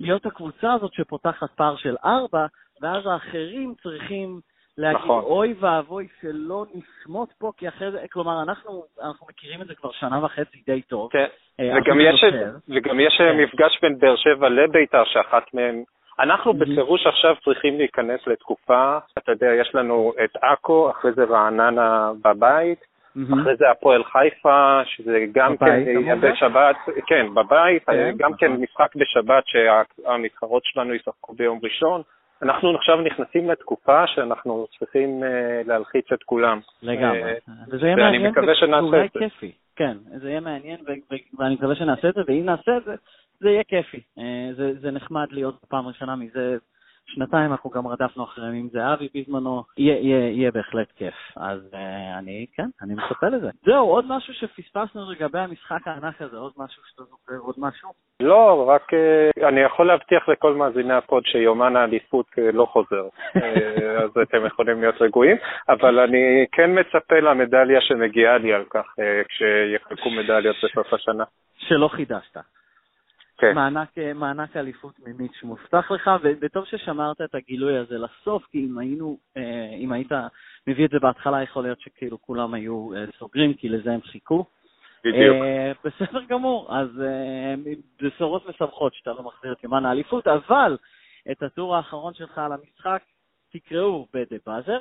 להיות 0.00 0.26
הקבוצה 0.26 0.72
הזאת 0.72 0.94
שפותחת 0.94 1.50
פער 1.50 1.76
של 1.76 1.96
ארבע, 2.04 2.46
ואז 2.82 3.06
האחרים 3.06 3.74
צריכים 3.82 4.40
להגיד, 4.78 5.00
נכון. 5.00 5.24
אוי 5.24 5.54
ואבוי 5.60 6.08
שלא 6.20 6.66
נשמוט 6.74 7.32
פה, 7.38 7.52
כי 7.56 7.68
אחרי 7.68 7.90
זה, 7.90 7.98
כלומר, 8.12 8.42
אנחנו, 8.42 8.84
אנחנו 9.02 9.26
מכירים 9.30 9.62
את 9.62 9.66
זה 9.66 9.74
כבר 9.74 9.92
שנה 9.92 10.24
וחצי 10.24 10.62
די 10.66 10.82
טוב. 10.82 11.10
כן. 11.12 11.26
אה, 11.60 11.70
וגם 11.76 12.00
יש. 12.00 12.24
וגם 12.68 13.00
יש 13.00 13.14
כן. 13.18 13.36
מפגש 13.36 13.78
בין 13.82 13.98
באר 13.98 14.16
שבע 14.16 14.48
לביתר, 14.48 15.04
שאחת 15.04 15.54
מהם... 15.54 15.82
אנחנו 16.18 16.52
Mhm. 16.52 16.54
בפירוש 16.56 17.06
עכשיו 17.06 17.34
צריכים 17.44 17.78
להיכנס 17.78 18.26
לתקופה, 18.26 18.98
אתה 19.18 19.32
יודע, 19.32 19.46
יש 19.60 19.74
לנו 19.74 20.12
את 20.24 20.36
עכו, 20.42 20.90
אחרי 20.90 21.12
זה 21.12 21.24
רעננה 21.24 22.10
בבית, 22.24 22.84
מהמם. 23.14 23.40
אחרי 23.40 23.56
זה 23.56 23.70
הפועל 23.70 24.04
חיפה, 24.04 24.80
שזה 24.84 25.18
גם 25.32 25.56
כן 25.56 25.66
בבית, 25.66 25.86
יהיה 25.86 26.12
אמרת? 26.12 26.32
בשבת, 26.32 26.76
כן, 27.06 27.34
בבית, 27.34 27.84
כן, 27.84 28.14
גם 28.18 28.34
כן 28.34 28.46
נכון. 28.52 28.62
משחק 28.62 28.96
בשבת 28.96 29.44
שהמתחרות 29.46 30.64
שלנו 30.64 30.94
ישחקו 30.94 31.32
ביום 31.32 31.60
ראשון, 31.62 32.02
אנחנו 32.42 32.76
עכשיו 32.76 33.00
נכנסים 33.00 33.50
לתקופה 33.50 34.06
שאנחנו 34.06 34.66
צריכים 34.78 35.22
uh, 35.22 35.26
להלחיץ 35.68 36.12
את 36.12 36.22
כולם. 36.22 36.60
לגמרי. 36.82 37.32
Uh, 37.32 37.50
וזה 37.68 37.86
יהיה 37.86 37.96
מעניין 37.96 38.32
ואולי 38.72 39.08
כיפי. 39.18 39.52
כן, 39.76 39.96
זה 40.16 40.30
יהיה 40.30 40.40
מעניין 40.40 40.80
ואני 41.38 41.54
מקווה 41.54 41.74
שנעשה 41.74 42.08
את 42.08 42.14
זה, 42.14 42.20
ואם 42.28 42.44
נעשה 42.44 42.76
את 42.76 42.84
זה, 42.84 42.94
זה 43.40 43.50
יהיה 43.50 43.64
כיפי. 43.64 44.00
Uh, 44.18 44.20
זה, 44.56 44.72
זה 44.80 44.90
נחמד 44.90 45.26
להיות 45.30 45.64
פעם 45.68 45.86
ראשונה 45.86 46.16
מזה 46.16 46.56
שנתיים 47.06 47.50
אנחנו 47.52 47.70
גם 47.70 47.86
רדפנו 47.86 48.24
אחריהם, 48.24 48.54
אם 48.54 48.68
זה 48.72 48.92
אבי 48.92 49.08
בזמנו, 49.14 49.62
יהיה, 49.78 50.00
יהיה, 50.00 50.30
יהיה 50.30 50.50
בהחלט 50.50 50.92
כיף. 50.96 51.14
אז 51.36 51.60
uh, 51.72 51.76
אני, 52.18 52.46
כן, 52.56 52.66
אני 52.82 52.94
מצפה 52.94 53.28
לזה. 53.28 53.50
זהו, 53.64 53.86
עוד 53.86 54.04
משהו 54.08 54.34
שפספסנו 54.34 55.10
לגבי 55.10 55.38
המשחק 55.38 55.88
הענק 55.88 56.22
הזה, 56.22 56.36
עוד 56.36 56.52
משהו 56.56 56.82
שאתה 56.90 57.02
זוכר, 57.02 57.34
עוד 57.38 57.54
משהו? 57.58 57.88
לא, 58.20 58.68
רק 58.68 58.92
uh, 58.92 59.48
אני 59.48 59.60
יכול 59.60 59.86
להבטיח 59.86 60.28
לכל 60.28 60.54
מאזיני 60.54 60.94
הפוד 60.94 61.26
שיומן 61.26 61.76
האליפות 61.76 62.26
uh, 62.26 62.40
לא 62.52 62.66
חוזר, 62.66 63.08
uh, 63.36 63.40
אז 64.04 64.10
אתם 64.22 64.46
יכולים 64.46 64.80
להיות 64.80 65.02
רגועים, 65.02 65.36
אבל 65.68 65.98
אני 65.98 66.46
כן 66.52 66.78
מצפה 66.78 67.20
למדליה 67.20 67.80
שמגיעה 67.80 68.38
לי 68.38 68.52
על 68.52 68.64
כך 68.70 68.84
uh, 68.98 69.28
כשיחלקו 69.28 70.10
מדליות 70.10 70.56
בסוף 70.64 70.94
השנה. 70.94 71.24
שלא 71.58 71.88
חידשת. 71.88 72.36
כן. 73.38 73.54
מענק, 73.54 73.98
אה, 73.98 74.12
מענק 74.12 74.56
אליפות 74.56 74.94
ממיץ' 75.06 75.42
מובטח 75.42 75.90
לך, 75.90 76.10
וטוב 76.40 76.64
ששמרת 76.64 77.20
את 77.20 77.34
הגילוי 77.34 77.78
הזה 77.78 77.98
לסוף, 77.98 78.46
כי 78.50 78.66
אם 78.66 78.78
היינו, 78.78 79.18
אה, 79.36 79.74
אם 79.78 79.92
היית 79.92 80.12
מביא 80.66 80.84
את 80.84 80.90
זה 80.90 80.98
בהתחלה, 80.98 81.42
יכול 81.42 81.62
להיות 81.62 81.80
שכאילו 81.80 82.22
כולם 82.22 82.54
היו 82.54 82.94
אה, 82.94 83.04
סוגרים, 83.18 83.54
כי 83.54 83.68
לזה 83.68 83.92
הם 83.92 84.00
חיכו. 84.02 84.44
בדיוק. 85.04 85.36
בסדר 85.84 86.24
גמור, 86.24 86.76
אז 86.76 86.88
בשורות 88.02 88.48
משמחות 88.48 88.94
שאתה 88.94 89.12
לא 89.12 89.22
מחזיר 89.22 89.52
את 89.52 89.64
יומן 89.64 89.86
האליפות, 89.86 90.26
אבל 90.26 90.76
את 91.30 91.42
הטור 91.42 91.76
האחרון 91.76 92.14
שלך 92.14 92.38
על 92.38 92.52
המשחק 92.52 93.02
תקראו 93.52 94.06
ב-The 94.14 94.48
Buzzer. 94.48 94.80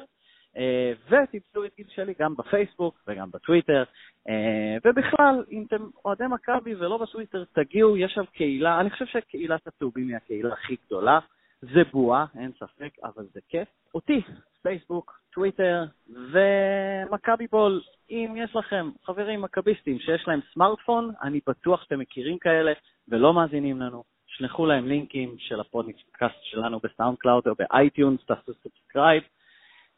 אה, 0.57 0.93
ותמצאו 1.09 1.65
את 1.65 1.71
גיל 1.77 1.87
שלי 1.95 2.13
גם 2.19 2.35
בפייסבוק 2.35 3.03
וגם 3.07 3.31
בטוויטר. 3.31 3.83
אה, 4.29 4.77
ובכלל, 4.85 5.43
אם 5.51 5.63
אתם 5.67 5.83
אוהדי 6.05 6.23
מכבי 6.29 6.75
ולא 6.75 6.97
בטוויטר, 6.97 7.43
תגיעו, 7.53 7.97
יש 7.97 8.11
שם 8.11 8.25
קהילה, 8.33 8.79
אני 8.79 8.89
חושב 8.89 9.05
שקהילת 9.05 9.67
הצהובים 9.67 10.07
היא 10.07 10.15
הקהילה 10.15 10.53
הכי 10.53 10.75
גדולה. 10.85 11.19
זה 11.61 11.81
בועה, 11.91 12.25
אין 12.39 12.51
ספק, 12.59 12.93
אבל 13.03 13.23
זה 13.33 13.39
כיף. 13.49 13.67
אותי, 13.95 14.21
פייסבוק, 14.61 15.19
טוויטר 15.33 15.85
ומכבי 16.09 17.47
בול. 17.51 17.81
אם 18.09 18.33
יש 18.37 18.55
לכם 18.55 18.89
חברים 19.03 19.41
מכביסטים 19.41 19.99
שיש 19.99 20.27
להם 20.27 20.39
סמארטפון, 20.53 21.11
אני 21.23 21.39
בטוח 21.47 21.83
שאתם 21.83 21.99
מכירים 21.99 22.37
כאלה 22.37 22.71
ולא 23.07 23.33
מאזינים 23.33 23.81
לנו. 23.81 24.03
שלחו 24.27 24.65
להם 24.65 24.87
לינקים 24.87 25.35
של 25.39 25.59
הפודקאסט 25.59 26.43
שלנו 26.43 26.79
ב 26.83 27.17
SoundCloud 27.17 27.47
או 27.47 27.53
ב 27.55 27.64
iTunes, 27.64 28.25
תעשו 28.25 28.51
subscribe. 28.53 29.23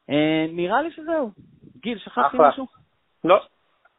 אה, 0.10 0.46
נראה 0.50 0.82
לי 0.82 0.92
שזהו. 0.92 1.32
גיל, 1.82 1.98
שכחתי 1.98 2.38
משהו? 2.40 2.68
לא. 3.24 3.40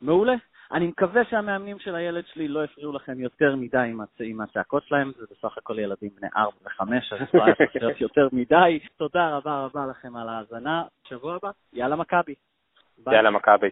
מעולה. 0.00 0.34
אני 0.72 0.86
מקווה 0.86 1.24
שהמאמנים 1.24 1.78
של 1.78 1.94
הילד 1.94 2.24
שלי 2.26 2.48
לא 2.48 2.64
הפריעו 2.64 2.92
לכם 2.92 3.20
יותר 3.20 3.56
מדי 3.56 3.78
עם, 3.78 4.00
הצ... 4.00 4.20
עם 4.20 4.40
הצעקות 4.40 4.82
שלהם, 4.84 5.12
זה 5.18 5.24
בסך 5.30 5.58
הכל 5.58 5.78
ילדים 5.78 6.10
בני 6.20 6.28
4 6.36 6.50
ו-5, 6.64 6.82
אז 7.14 7.20
לא 7.34 7.44
היה 7.44 7.94
יותר 8.00 8.28
מדי. 8.32 8.78
תודה 8.96 9.36
רבה 9.36 9.64
רבה 9.64 9.86
לכם 9.86 10.16
על 10.16 10.28
ההאזנה. 10.28 10.82
שבוע 11.08 11.34
הבא, 11.34 11.50
יאללה 11.72 11.96
מכבי. 11.96 12.34
יאללה 13.06 13.30
מכבי. 13.30 13.70